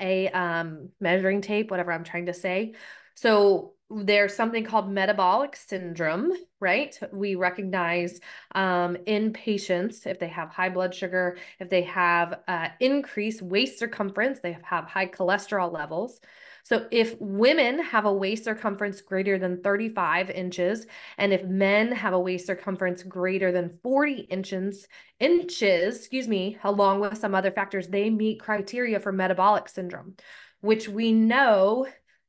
a 0.00 0.28
um 0.30 0.90
measuring 1.00 1.40
tape, 1.42 1.70
whatever 1.70 1.92
I'm 1.92 2.04
trying 2.04 2.26
to 2.26 2.34
say. 2.34 2.74
So 3.14 3.74
there's 3.90 4.34
something 4.34 4.64
called 4.64 4.90
metabolic 4.90 5.56
syndrome, 5.56 6.32
right? 6.60 6.96
We 7.12 7.34
recognize 7.34 8.20
um, 8.54 8.96
in 9.06 9.32
patients 9.32 10.06
if 10.06 10.20
they 10.20 10.28
have 10.28 10.50
high 10.50 10.68
blood 10.68 10.94
sugar, 10.94 11.36
if 11.58 11.68
they 11.68 11.82
have 11.82 12.38
uh, 12.46 12.68
increased 12.78 13.42
waist 13.42 13.78
circumference, 13.80 14.38
they 14.40 14.56
have 14.62 14.84
high 14.84 15.08
cholesterol 15.08 15.72
levels. 15.72 16.20
So 16.64 16.86
if 16.90 17.16
women 17.20 17.82
have 17.82 18.04
a 18.04 18.12
waist 18.12 18.44
circumference 18.44 19.00
greater 19.00 19.38
than 19.38 19.62
35 19.62 20.30
inches, 20.30 20.86
and 21.18 21.32
if 21.32 21.44
men 21.44 21.92
have 21.92 22.12
a 22.12 22.20
waist 22.20 22.46
circumference 22.46 23.02
greater 23.02 23.52
than 23.52 23.78
40 23.82 24.12
inches, 24.22 24.86
inches, 25.18 25.96
excuse 25.96 26.28
me, 26.28 26.58
along 26.64 27.00
with 27.00 27.18
some 27.18 27.34
other 27.34 27.50
factors, 27.50 27.88
they 27.88 28.10
meet 28.10 28.40
criteria 28.40 29.00
for 29.00 29.12
metabolic 29.12 29.68
syndrome, 29.68 30.14
which 30.60 30.88
we 30.88 31.12
know 31.12 31.86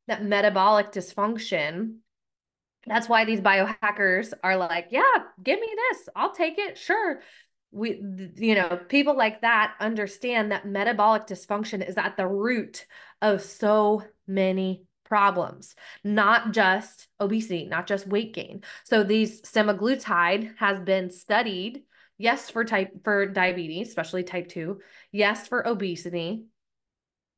that 0.08 0.24
metabolic 0.24 0.92
dysfunction 0.92 1.98
that's 2.88 3.08
why 3.08 3.26
these 3.26 3.42
biohackers 3.42 4.34
are 4.44 4.58
like 4.58 4.88
yeah 4.90 5.04
give 5.44 5.60
me 5.60 5.68
this 5.68 6.10
i'll 6.16 6.34
take 6.34 6.58
it 6.58 6.78
sure. 6.78 7.22
We 7.74 8.02
you 8.36 8.56
know 8.56 8.82
people 8.90 9.16
like 9.16 9.42
that 9.42 9.76
understand 9.80 10.52
that 10.52 10.68
metabolic 10.68 11.26
dysfunction 11.26 11.88
is 11.88 11.98
at 11.98 12.18
the 12.18 12.28
root 12.28 12.86
of 13.22 13.42
so 13.42 14.04
many 14.28 14.84
problems 15.06 15.76
not 16.04 16.54
just 16.54 17.08
obesity 17.20 17.66
not 17.66 17.86
just 17.86 18.08
weight 18.08 18.34
gain. 18.34 18.62
So 18.86 19.04
these 19.04 19.42
semaglutide 19.42 20.58
has 20.58 20.80
been 20.80 21.10
studied 21.12 21.84
yes 22.18 22.50
for 22.50 22.64
type 22.64 23.04
for 23.04 23.26
diabetes 23.26 23.90
especially 23.90 24.24
type 24.24 24.48
2 24.48 24.80
yes 25.12 25.48
for 25.48 25.68
obesity 25.68 26.46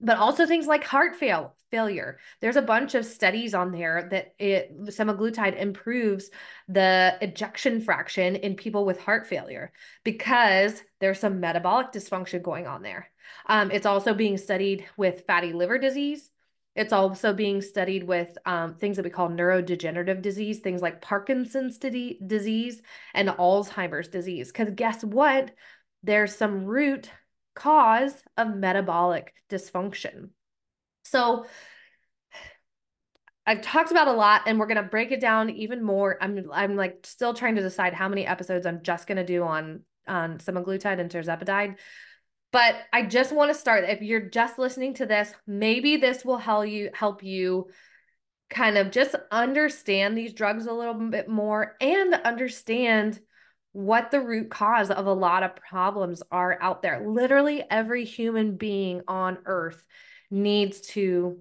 but 0.04 0.18
also 0.18 0.46
things 0.46 0.68
like 0.68 0.84
heart 0.84 1.16
fail 1.16 1.56
failure. 1.72 2.20
There's 2.39 2.58
a 2.58 2.62
bunch 2.62 2.94
of 2.94 3.04
studies 3.04 3.56
on 3.56 3.72
there 3.72 4.08
that 4.12 4.36
it 4.38 4.80
semaglutide 4.86 5.60
improves 5.60 6.30
the 6.68 7.18
ejection 7.20 7.82
fraction 7.82 8.36
in 8.36 8.56
people 8.56 8.86
with 8.86 9.00
heart 9.00 9.26
failure 9.26 9.72
because 10.04 10.84
there's 11.00 11.20
some 11.20 11.39
metabolic 11.39 11.92
dysfunction 11.92 12.44
going 12.44 12.68
on 12.68 12.84
there. 12.84 13.10
Um, 13.48 13.72
it's 13.72 13.88
also 13.88 14.13
being 14.13 14.38
studied 14.38 14.86
with 14.98 15.26
fatty 15.26 15.52
liver 15.52 15.80
disease. 15.80 16.30
It's 16.76 16.94
also 16.94 17.34
being 17.34 17.62
studied 17.62 18.04
with 18.04 18.38
um, 18.46 18.76
things 18.76 18.98
that 18.98 19.04
we 19.04 19.12
call 19.12 19.30
neurodegenerative 19.30 20.22
disease, 20.22 20.60
things 20.60 20.82
like 20.82 21.02
Parkinson's 21.02 21.78
disease 21.78 22.82
and 23.13 23.30
Alzheimer's 23.30 24.10
disease. 24.10 24.52
Because 24.52 24.74
guess 24.76 25.04
what? 25.04 25.52
There's 26.04 26.36
some 26.36 26.66
root 26.66 27.10
cause 27.56 28.13
of 28.38 28.56
metabolic 28.56 29.34
dysfunction. 29.50 30.30
So 31.06 31.46
I've 33.46 33.62
talked 33.62 33.92
about 33.92 34.08
a 34.08 34.13
lot 34.13 34.44
and 34.46 34.60
we're 34.60 34.68
going 34.68 34.82
to 34.82 34.84
break 34.84 35.12
it 35.12 35.20
down 35.20 35.50
even 35.50 35.84
more. 35.84 36.18
I'm 36.22 36.50
I'm 36.52 36.76
like 36.76 37.00
still 37.04 37.34
trying 37.34 37.56
to 37.56 37.62
decide 37.62 37.94
how 37.94 38.08
many 38.08 38.26
episodes 38.26 38.66
I'm 38.66 38.84
just 38.84 39.08
going 39.08 39.18
to 39.18 39.26
do 39.26 39.44
on 39.44 39.82
on 40.08 40.38
semaglutide 40.38 41.00
and 41.00 41.12
tirzepatide. 41.12 41.76
But 42.52 42.76
I 42.94 43.04
just 43.04 43.34
want 43.34 43.52
to 43.52 43.60
start 43.60 43.84
if 43.86 44.02
you're 44.02 44.30
just 44.30 44.60
listening 44.60 44.94
to 44.96 45.06
this, 45.06 45.34
maybe 45.46 45.98
this 45.98 46.24
will 46.24 46.38
help 46.38 46.68
you 46.68 46.89
help 46.94 47.24
you 47.24 47.68
kind 48.50 48.78
of 48.78 48.92
just 48.92 49.16
understand 49.32 50.18
these 50.18 50.34
drugs 50.34 50.68
a 50.68 50.74
little 50.74 50.94
bit 50.94 51.28
more 51.28 51.76
and 51.82 52.13
understand 52.13 53.20
what 53.73 54.12
the 54.12 54.21
root 54.21 54.49
cause 54.49 54.89
of 54.91 55.07
a 55.07 55.13
lot 55.13 55.43
of 55.43 55.55
problems 55.55 56.23
are 56.31 56.57
out 56.62 56.81
there. 56.81 57.07
Literally 57.07 57.63
every 57.69 58.05
human 58.05 58.55
being 58.55 59.01
on 59.07 59.39
earth 59.45 59.83
needs 60.29 60.81
to, 60.81 61.39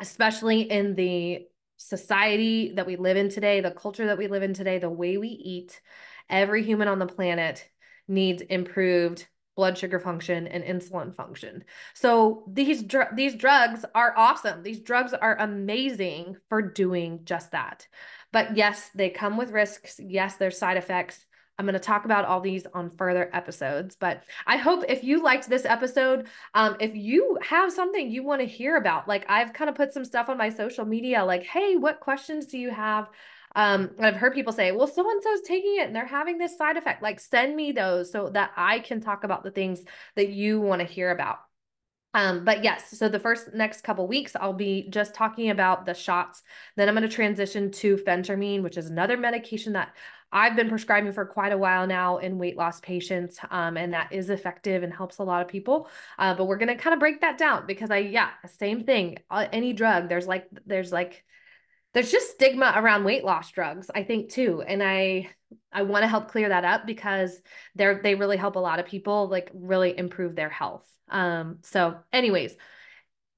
especially 0.00 0.62
in 0.62 0.94
the 0.96 1.46
society 1.76 2.72
that 2.74 2.86
we 2.86 2.96
live 2.96 3.16
in 3.16 3.28
today, 3.28 3.60
the 3.60 3.70
culture 3.70 4.06
that 4.06 4.18
we 4.18 4.26
live 4.26 4.42
in 4.42 4.52
today, 4.52 4.78
the 4.78 4.90
way 4.90 5.16
we 5.16 5.28
eat, 5.28 5.80
every 6.28 6.64
human 6.64 6.88
on 6.88 6.98
the 6.98 7.06
planet 7.06 7.68
needs 8.08 8.42
improved 8.42 9.26
blood 9.56 9.78
sugar 9.78 10.00
function 10.00 10.48
and 10.48 10.64
insulin 10.64 11.14
function. 11.14 11.64
So 11.94 12.44
these 12.52 12.82
dr- 12.82 13.14
these 13.14 13.36
drugs 13.36 13.84
are 13.94 14.12
awesome. 14.16 14.64
These 14.64 14.80
drugs 14.80 15.14
are 15.14 15.36
amazing 15.38 16.36
for 16.48 16.60
doing 16.60 17.20
just 17.24 17.52
that. 17.52 17.86
But 18.32 18.56
yes, 18.56 18.90
they 18.96 19.10
come 19.10 19.36
with 19.36 19.52
risks. 19.52 20.00
Yes, 20.02 20.36
there's 20.36 20.58
side 20.58 20.76
effects. 20.76 21.24
I'm 21.58 21.66
going 21.66 21.74
to 21.74 21.80
talk 21.80 22.04
about 22.04 22.24
all 22.24 22.40
these 22.40 22.66
on 22.74 22.90
further 22.96 23.30
episodes. 23.32 23.96
But 23.96 24.24
I 24.46 24.56
hope 24.56 24.84
if 24.88 25.04
you 25.04 25.22
liked 25.22 25.48
this 25.48 25.64
episode, 25.64 26.26
um, 26.54 26.76
if 26.80 26.94
you 26.94 27.38
have 27.42 27.72
something 27.72 28.10
you 28.10 28.22
want 28.24 28.40
to 28.40 28.46
hear 28.46 28.76
about, 28.76 29.06
like 29.06 29.24
I've 29.28 29.52
kind 29.52 29.70
of 29.70 29.76
put 29.76 29.92
some 29.92 30.04
stuff 30.04 30.28
on 30.28 30.36
my 30.36 30.48
social 30.48 30.84
media, 30.84 31.24
like, 31.24 31.44
hey, 31.44 31.76
what 31.76 32.00
questions 32.00 32.46
do 32.46 32.58
you 32.58 32.70
have? 32.70 33.08
Um, 33.56 33.90
I've 34.00 34.16
heard 34.16 34.34
people 34.34 34.52
say, 34.52 34.72
well, 34.72 34.88
so 34.88 35.08
and 35.08 35.22
so's 35.22 35.42
taking 35.42 35.76
it 35.76 35.86
and 35.86 35.94
they're 35.94 36.06
having 36.06 36.38
this 36.38 36.58
side 36.58 36.76
effect. 36.76 37.02
Like, 37.02 37.20
send 37.20 37.54
me 37.54 37.70
those 37.70 38.10
so 38.10 38.30
that 38.30 38.50
I 38.56 38.80
can 38.80 39.00
talk 39.00 39.22
about 39.22 39.44
the 39.44 39.52
things 39.52 39.82
that 40.16 40.30
you 40.30 40.60
want 40.60 40.80
to 40.80 40.86
hear 40.86 41.12
about. 41.12 41.38
Um, 42.14 42.44
but 42.44 42.62
yes, 42.62 42.96
so 42.96 43.08
the 43.08 43.18
first 43.18 43.54
next 43.54 43.82
couple 43.82 44.06
weeks, 44.06 44.36
I'll 44.36 44.52
be 44.52 44.88
just 44.88 45.14
talking 45.14 45.50
about 45.50 45.84
the 45.84 45.94
shots. 45.94 46.42
Then 46.76 46.88
I'm 46.88 46.94
going 46.94 47.08
to 47.08 47.14
transition 47.14 47.72
to 47.72 47.96
phentermine, 47.96 48.62
which 48.62 48.76
is 48.76 48.88
another 48.88 49.16
medication 49.16 49.72
that 49.72 49.92
I've 50.34 50.56
been 50.56 50.68
prescribing 50.68 51.12
for 51.12 51.24
quite 51.24 51.52
a 51.52 51.58
while 51.58 51.86
now 51.86 52.18
in 52.18 52.38
weight 52.38 52.56
loss 52.56 52.80
patients, 52.80 53.38
um, 53.50 53.76
and 53.76 53.94
that 53.94 54.12
is 54.12 54.30
effective 54.30 54.82
and 54.82 54.92
helps 54.92 55.18
a 55.18 55.22
lot 55.22 55.42
of 55.42 55.48
people. 55.48 55.88
Uh, 56.18 56.34
but 56.34 56.46
we're 56.46 56.58
gonna 56.58 56.76
kind 56.76 56.92
of 56.92 56.98
break 56.98 57.20
that 57.20 57.38
down 57.38 57.66
because 57.66 57.92
I, 57.92 57.98
yeah, 57.98 58.30
same 58.58 58.82
thing. 58.84 59.18
Uh, 59.30 59.46
any 59.52 59.72
drug, 59.72 60.08
there's 60.08 60.26
like, 60.26 60.48
there's 60.66 60.90
like, 60.90 61.24
there's 61.92 62.10
just 62.10 62.32
stigma 62.32 62.72
around 62.74 63.04
weight 63.04 63.24
loss 63.24 63.52
drugs, 63.52 63.88
I 63.94 64.02
think 64.02 64.32
too, 64.32 64.60
and 64.66 64.82
I, 64.82 65.30
I 65.72 65.82
want 65.82 66.02
to 66.02 66.08
help 66.08 66.32
clear 66.32 66.48
that 66.48 66.64
up 66.64 66.84
because 66.84 67.40
they're 67.76 68.00
they 68.02 68.16
really 68.16 68.36
help 68.36 68.56
a 68.56 68.60
lot 68.60 68.80
of 68.80 68.86
people 68.86 69.28
like 69.28 69.50
really 69.54 69.96
improve 69.96 70.34
their 70.34 70.50
health. 70.50 70.84
Um, 71.08 71.58
so, 71.62 71.96
anyways, 72.12 72.56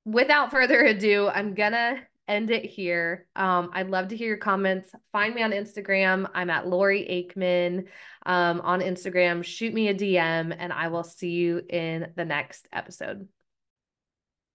without 0.06 0.50
further 0.50 0.80
ado, 0.80 1.28
I'm 1.28 1.52
gonna 1.52 2.00
end 2.28 2.50
it 2.50 2.64
here. 2.64 3.26
Um, 3.36 3.70
I'd 3.72 3.90
love 3.90 4.08
to 4.08 4.16
hear 4.16 4.28
your 4.28 4.36
comments. 4.36 4.90
Find 5.12 5.34
me 5.34 5.42
on 5.42 5.52
Instagram. 5.52 6.28
I'm 6.34 6.50
at 6.50 6.66
Lori 6.66 7.02
Aikman 7.36 7.86
um, 8.24 8.60
on 8.60 8.80
Instagram. 8.80 9.44
Shoot 9.44 9.72
me 9.72 9.88
a 9.88 9.94
DM, 9.94 10.54
and 10.56 10.72
I 10.72 10.88
will 10.88 11.04
see 11.04 11.30
you 11.30 11.62
in 11.68 12.12
the 12.16 12.24
next 12.24 12.68
episode. 12.72 13.28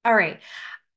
All 0.03 0.15
right. 0.15 0.39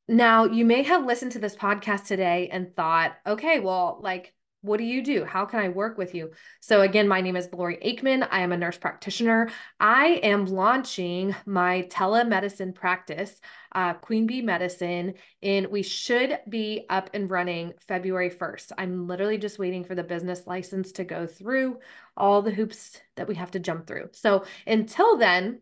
Now, 0.08 0.44
you 0.44 0.64
may 0.64 0.82
have 0.82 1.06
listened 1.06 1.32
to 1.32 1.38
this 1.38 1.56
podcast 1.56 2.06
today 2.06 2.48
and 2.52 2.74
thought, 2.74 3.14
okay, 3.26 3.60
well, 3.60 3.98
like, 4.02 4.34
what 4.64 4.78
do 4.78 4.84
you 4.84 5.02
do? 5.02 5.26
How 5.26 5.44
can 5.44 5.60
I 5.60 5.68
work 5.68 5.98
with 5.98 6.14
you? 6.14 6.30
So, 6.60 6.80
again, 6.80 7.06
my 7.06 7.20
name 7.20 7.36
is 7.36 7.50
Lori 7.52 7.76
Aikman. 7.84 8.26
I 8.30 8.40
am 8.40 8.50
a 8.50 8.56
nurse 8.56 8.78
practitioner. 8.78 9.50
I 9.78 10.20
am 10.22 10.46
launching 10.46 11.36
my 11.44 11.86
telemedicine 11.90 12.74
practice, 12.74 13.38
uh, 13.72 13.92
Queen 13.92 14.26
Bee 14.26 14.40
Medicine, 14.40 15.14
and 15.42 15.66
we 15.66 15.82
should 15.82 16.38
be 16.48 16.86
up 16.88 17.10
and 17.12 17.30
running 17.30 17.74
February 17.86 18.30
1st. 18.30 18.72
I'm 18.78 19.06
literally 19.06 19.36
just 19.36 19.58
waiting 19.58 19.84
for 19.84 19.94
the 19.94 20.02
business 20.02 20.46
license 20.46 20.92
to 20.92 21.04
go 21.04 21.26
through 21.26 21.78
all 22.16 22.40
the 22.40 22.50
hoops 22.50 22.98
that 23.16 23.28
we 23.28 23.34
have 23.34 23.50
to 23.50 23.58
jump 23.58 23.86
through. 23.86 24.08
So, 24.12 24.46
until 24.66 25.18
then, 25.18 25.60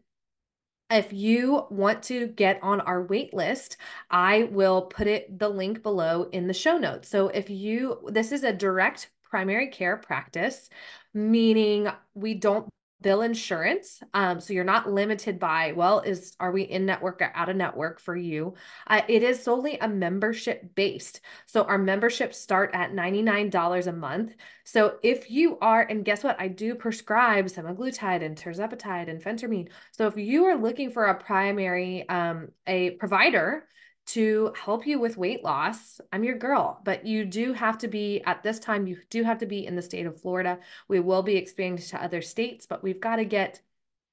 if 0.93 1.13
you 1.13 1.67
want 1.71 2.03
to 2.05 2.29
get 2.29 2.59
on 2.63 2.81
our 2.83 3.03
wait 3.05 3.35
list, 3.35 3.77
I 4.11 4.45
will 4.45 4.83
put 4.83 5.07
it 5.07 5.39
the 5.39 5.49
link 5.49 5.83
below 5.83 6.29
in 6.33 6.47
the 6.47 6.55
show 6.55 6.79
notes. 6.79 7.09
So 7.09 7.29
if 7.29 7.51
you 7.51 7.99
this 8.09 8.33
is 8.33 8.45
a 8.45 8.53
direct 8.53 9.11
primary 9.23 9.69
care 9.69 9.97
practice, 9.97 10.69
meaning 11.15 11.89
we 12.15 12.35
don't 12.35 12.69
bill 13.03 13.23
insurance. 13.23 14.03
Um, 14.15 14.41
so 14.41 14.53
you're 14.53 14.65
not 14.65 14.91
limited 14.91 15.39
by, 15.39 15.73
well, 15.73 16.01
is 16.01 16.37
are 16.41 16.53
we 16.53 16.63
in 16.63 16.87
network 16.87 17.21
or 17.21 17.33
out 17.35 17.49
of 17.49 17.57
network 17.57 18.01
for 18.01 18.17
you? 18.17 18.55
Uh, 18.87 19.03
it 19.09 19.23
is 19.23 19.43
solely 19.43 19.79
a 19.79 19.89
membership 19.89 20.75
based. 20.75 21.21
So 21.47 21.65
our 21.65 21.79
memberships 21.79 22.39
start 22.39 22.71
at 22.73 22.93
$99 22.93 23.87
a 23.87 23.93
month. 23.93 24.35
So 24.65 24.99
if 25.03 25.31
you 25.31 25.59
are, 25.61 25.83
and 25.83 26.05
guess 26.05 26.25
what? 26.25 26.41
I 26.41 26.49
do 26.49 26.75
prescribe 26.75 27.47
semaglutide 27.47 28.25
and 28.25 28.37
tirzepatide 28.37 29.11
and 29.11 29.23
phentermine. 29.23 29.69
So 29.91 30.07
if 30.07 30.17
you 30.17 30.45
are 30.45 30.57
looking 30.57 30.91
for 30.91 31.07
a 31.07 31.15
primary, 31.21 32.09
um, 32.09 32.49
a 32.67 32.91
provider 32.91 33.67
to 34.05 34.53
help 34.57 34.87
you 34.87 34.99
with 34.99 35.17
weight 35.17 35.45
loss. 35.45 36.01
I'm 36.13 36.25
your 36.25 36.37
girl, 36.37 36.81
but 36.85 37.07
you 37.07 37.25
do 37.25 37.53
have 37.53 37.79
to 37.79 37.89
be 37.89 38.23
at 38.25 38.43
this 38.43 38.59
time, 38.59 38.87
you 38.87 38.99
do 39.11 39.23
have 39.23 39.39
to 39.39 39.47
be 39.47 39.67
in 39.67 39.77
the 39.77 39.83
state 39.83 40.07
of 40.07 40.21
Florida. 40.21 40.59
We 40.89 41.01
will 41.01 41.23
be 41.23 41.37
expanding 41.37 41.85
to 41.87 42.03
other 42.03 42.23
states, 42.23 42.67
but 42.67 42.83
we've 42.83 43.01
got 43.01 43.17
to 43.17 43.25
get 43.25 43.61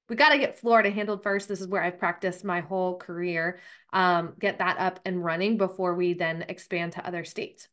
we 0.09 0.15
got 0.15 0.29
to 0.29 0.39
get 0.39 0.57
Florida 0.57 0.89
handled 0.89 1.21
first. 1.21 1.47
This 1.47 1.61
is 1.61 1.67
where 1.67 1.83
I've 1.83 1.99
practiced 1.99 2.43
my 2.43 2.61
whole 2.61 2.97
career. 2.97 3.59
Um, 3.93 4.33
get 4.39 4.57
that 4.57 4.79
up 4.79 4.99
and 5.05 5.23
running 5.23 5.57
before 5.57 5.93
we 5.93 6.13
then 6.13 6.45
expand 6.49 6.93
to 6.93 7.05
other 7.05 7.23
states. 7.23 7.67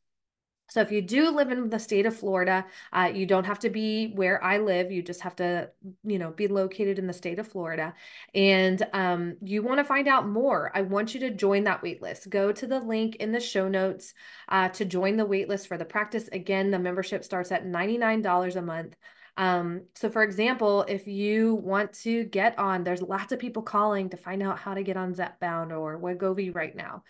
So 0.68 0.80
if 0.80 0.90
you 0.90 1.00
do 1.00 1.30
live 1.30 1.50
in 1.50 1.70
the 1.70 1.78
state 1.78 2.06
of 2.06 2.16
Florida, 2.16 2.66
uh, 2.92 3.10
you 3.14 3.24
don't 3.24 3.46
have 3.46 3.60
to 3.60 3.70
be 3.70 4.12
where 4.14 4.42
I 4.42 4.58
live. 4.58 4.90
You 4.90 5.00
just 5.00 5.20
have 5.20 5.36
to, 5.36 5.70
you 6.04 6.18
know, 6.18 6.30
be 6.30 6.48
located 6.48 6.98
in 6.98 7.06
the 7.06 7.12
state 7.12 7.38
of 7.38 7.46
Florida. 7.46 7.94
And 8.34 8.84
um, 8.92 9.36
you 9.42 9.62
want 9.62 9.78
to 9.78 9.84
find 9.84 10.08
out 10.08 10.28
more. 10.28 10.72
I 10.74 10.82
want 10.82 11.14
you 11.14 11.20
to 11.20 11.30
join 11.30 11.64
that 11.64 11.82
waitlist. 11.82 12.28
Go 12.28 12.50
to 12.50 12.66
the 12.66 12.80
link 12.80 13.16
in 13.16 13.30
the 13.30 13.40
show 13.40 13.68
notes 13.68 14.12
uh, 14.48 14.68
to 14.70 14.84
join 14.84 15.16
the 15.16 15.26
waitlist 15.26 15.68
for 15.68 15.78
the 15.78 15.84
practice. 15.84 16.28
Again, 16.32 16.70
the 16.70 16.78
membership 16.78 17.22
starts 17.22 17.52
at 17.52 17.64
$99 17.64 18.56
a 18.56 18.62
month. 18.62 18.96
Um, 19.36 19.82
so 19.94 20.08
for 20.08 20.22
example, 20.22 20.84
if 20.88 21.06
you 21.06 21.56
want 21.56 21.92
to 22.00 22.24
get 22.24 22.58
on, 22.58 22.84
there's 22.84 23.02
lots 23.02 23.32
of 23.32 23.38
people 23.38 23.62
calling 23.62 24.08
to 24.10 24.16
find 24.16 24.42
out 24.42 24.58
how 24.58 24.74
to 24.74 24.82
get 24.82 24.96
on 24.96 25.14
Zepbound 25.14 25.78
or 25.78 25.98
Wegovy 26.00 26.54
right 26.54 26.74
now. 26.74 27.04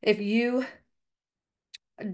If 0.00 0.20
you 0.20 0.64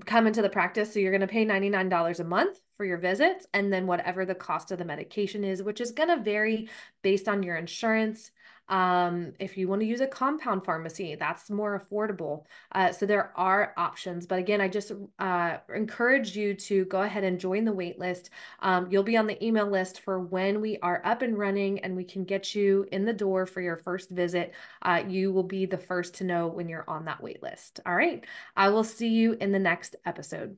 come 0.05 0.27
into 0.27 0.42
the 0.42 0.48
practice. 0.48 0.92
So 0.92 0.98
you're 0.98 1.12
going 1.12 1.20
to 1.20 1.27
pay 1.27 1.44
$99 1.44 2.20
a 2.20 2.24
month 2.24 2.61
for 2.77 2.85
your 2.85 2.98
visits 2.98 3.46
and 3.53 3.72
then 3.72 3.87
whatever 3.87 4.24
the 4.24 4.35
cost 4.35 4.70
of 4.70 4.79
the 4.79 4.85
medication 4.85 5.44
is, 5.44 5.62
which 5.62 5.81
is 5.81 5.92
going 5.92 6.09
to 6.09 6.22
vary 6.22 6.68
based 7.03 7.29
on 7.29 7.42
your 7.42 7.57
insurance. 7.57 8.31
Um, 8.68 9.33
if 9.38 9.57
you 9.57 9.68
want 9.68 9.81
to 9.81 9.87
use 9.87 10.00
a 10.00 10.07
compound 10.07 10.64
pharmacy, 10.64 11.14
that's 11.14 11.50
more 11.50 11.81
affordable. 11.81 12.44
Uh, 12.72 12.92
so 12.92 13.07
there 13.07 13.33
are 13.37 13.72
options. 13.76 14.26
But 14.26 14.38
again, 14.38 14.61
I 14.61 14.68
just 14.68 14.92
uh, 15.18 15.59
encourage 15.74 16.37
you 16.37 16.54
to 16.54 16.85
go 16.87 17.02
ahead 17.02 17.24
and 17.24 17.40
join 17.40 17.64
the 17.64 17.72
wait 17.72 17.98
list. 17.98 18.31
Um, 18.61 18.88
you'll 18.90 19.02
be 19.02 19.16
on 19.16 19.26
the 19.26 19.42
email 19.44 19.66
list 19.66 20.00
for 20.00 20.20
when 20.20 20.61
we 20.61 20.78
are 20.78 21.02
up 21.04 21.22
and 21.22 21.37
running 21.37 21.81
and 21.81 21.96
we 21.96 22.04
can 22.04 22.24
get 22.24 22.54
you 22.54 22.87
in 22.92 23.04
the 23.04 23.12
door 23.12 23.46
for 23.46 23.61
your 23.61 23.76
first 23.76 24.11
visit. 24.11 24.52
Uh, 24.83 25.02
you 25.07 25.33
will 25.33 25.42
be 25.42 25.66
the 25.66 25.78
first 25.78 26.14
to 26.16 26.24
know 26.24 26.46
when 26.46 26.68
you're 26.68 26.88
on 26.88 27.04
that 27.07 27.22
wait 27.22 27.42
list. 27.42 27.81
All 27.87 27.96
right. 27.96 28.24
I 28.57 28.68
will 28.68 28.85
see 28.85 29.09
you 29.09 29.37
in 29.40 29.52
the 29.52 29.59
next 29.59 29.96
episode. 30.04 30.46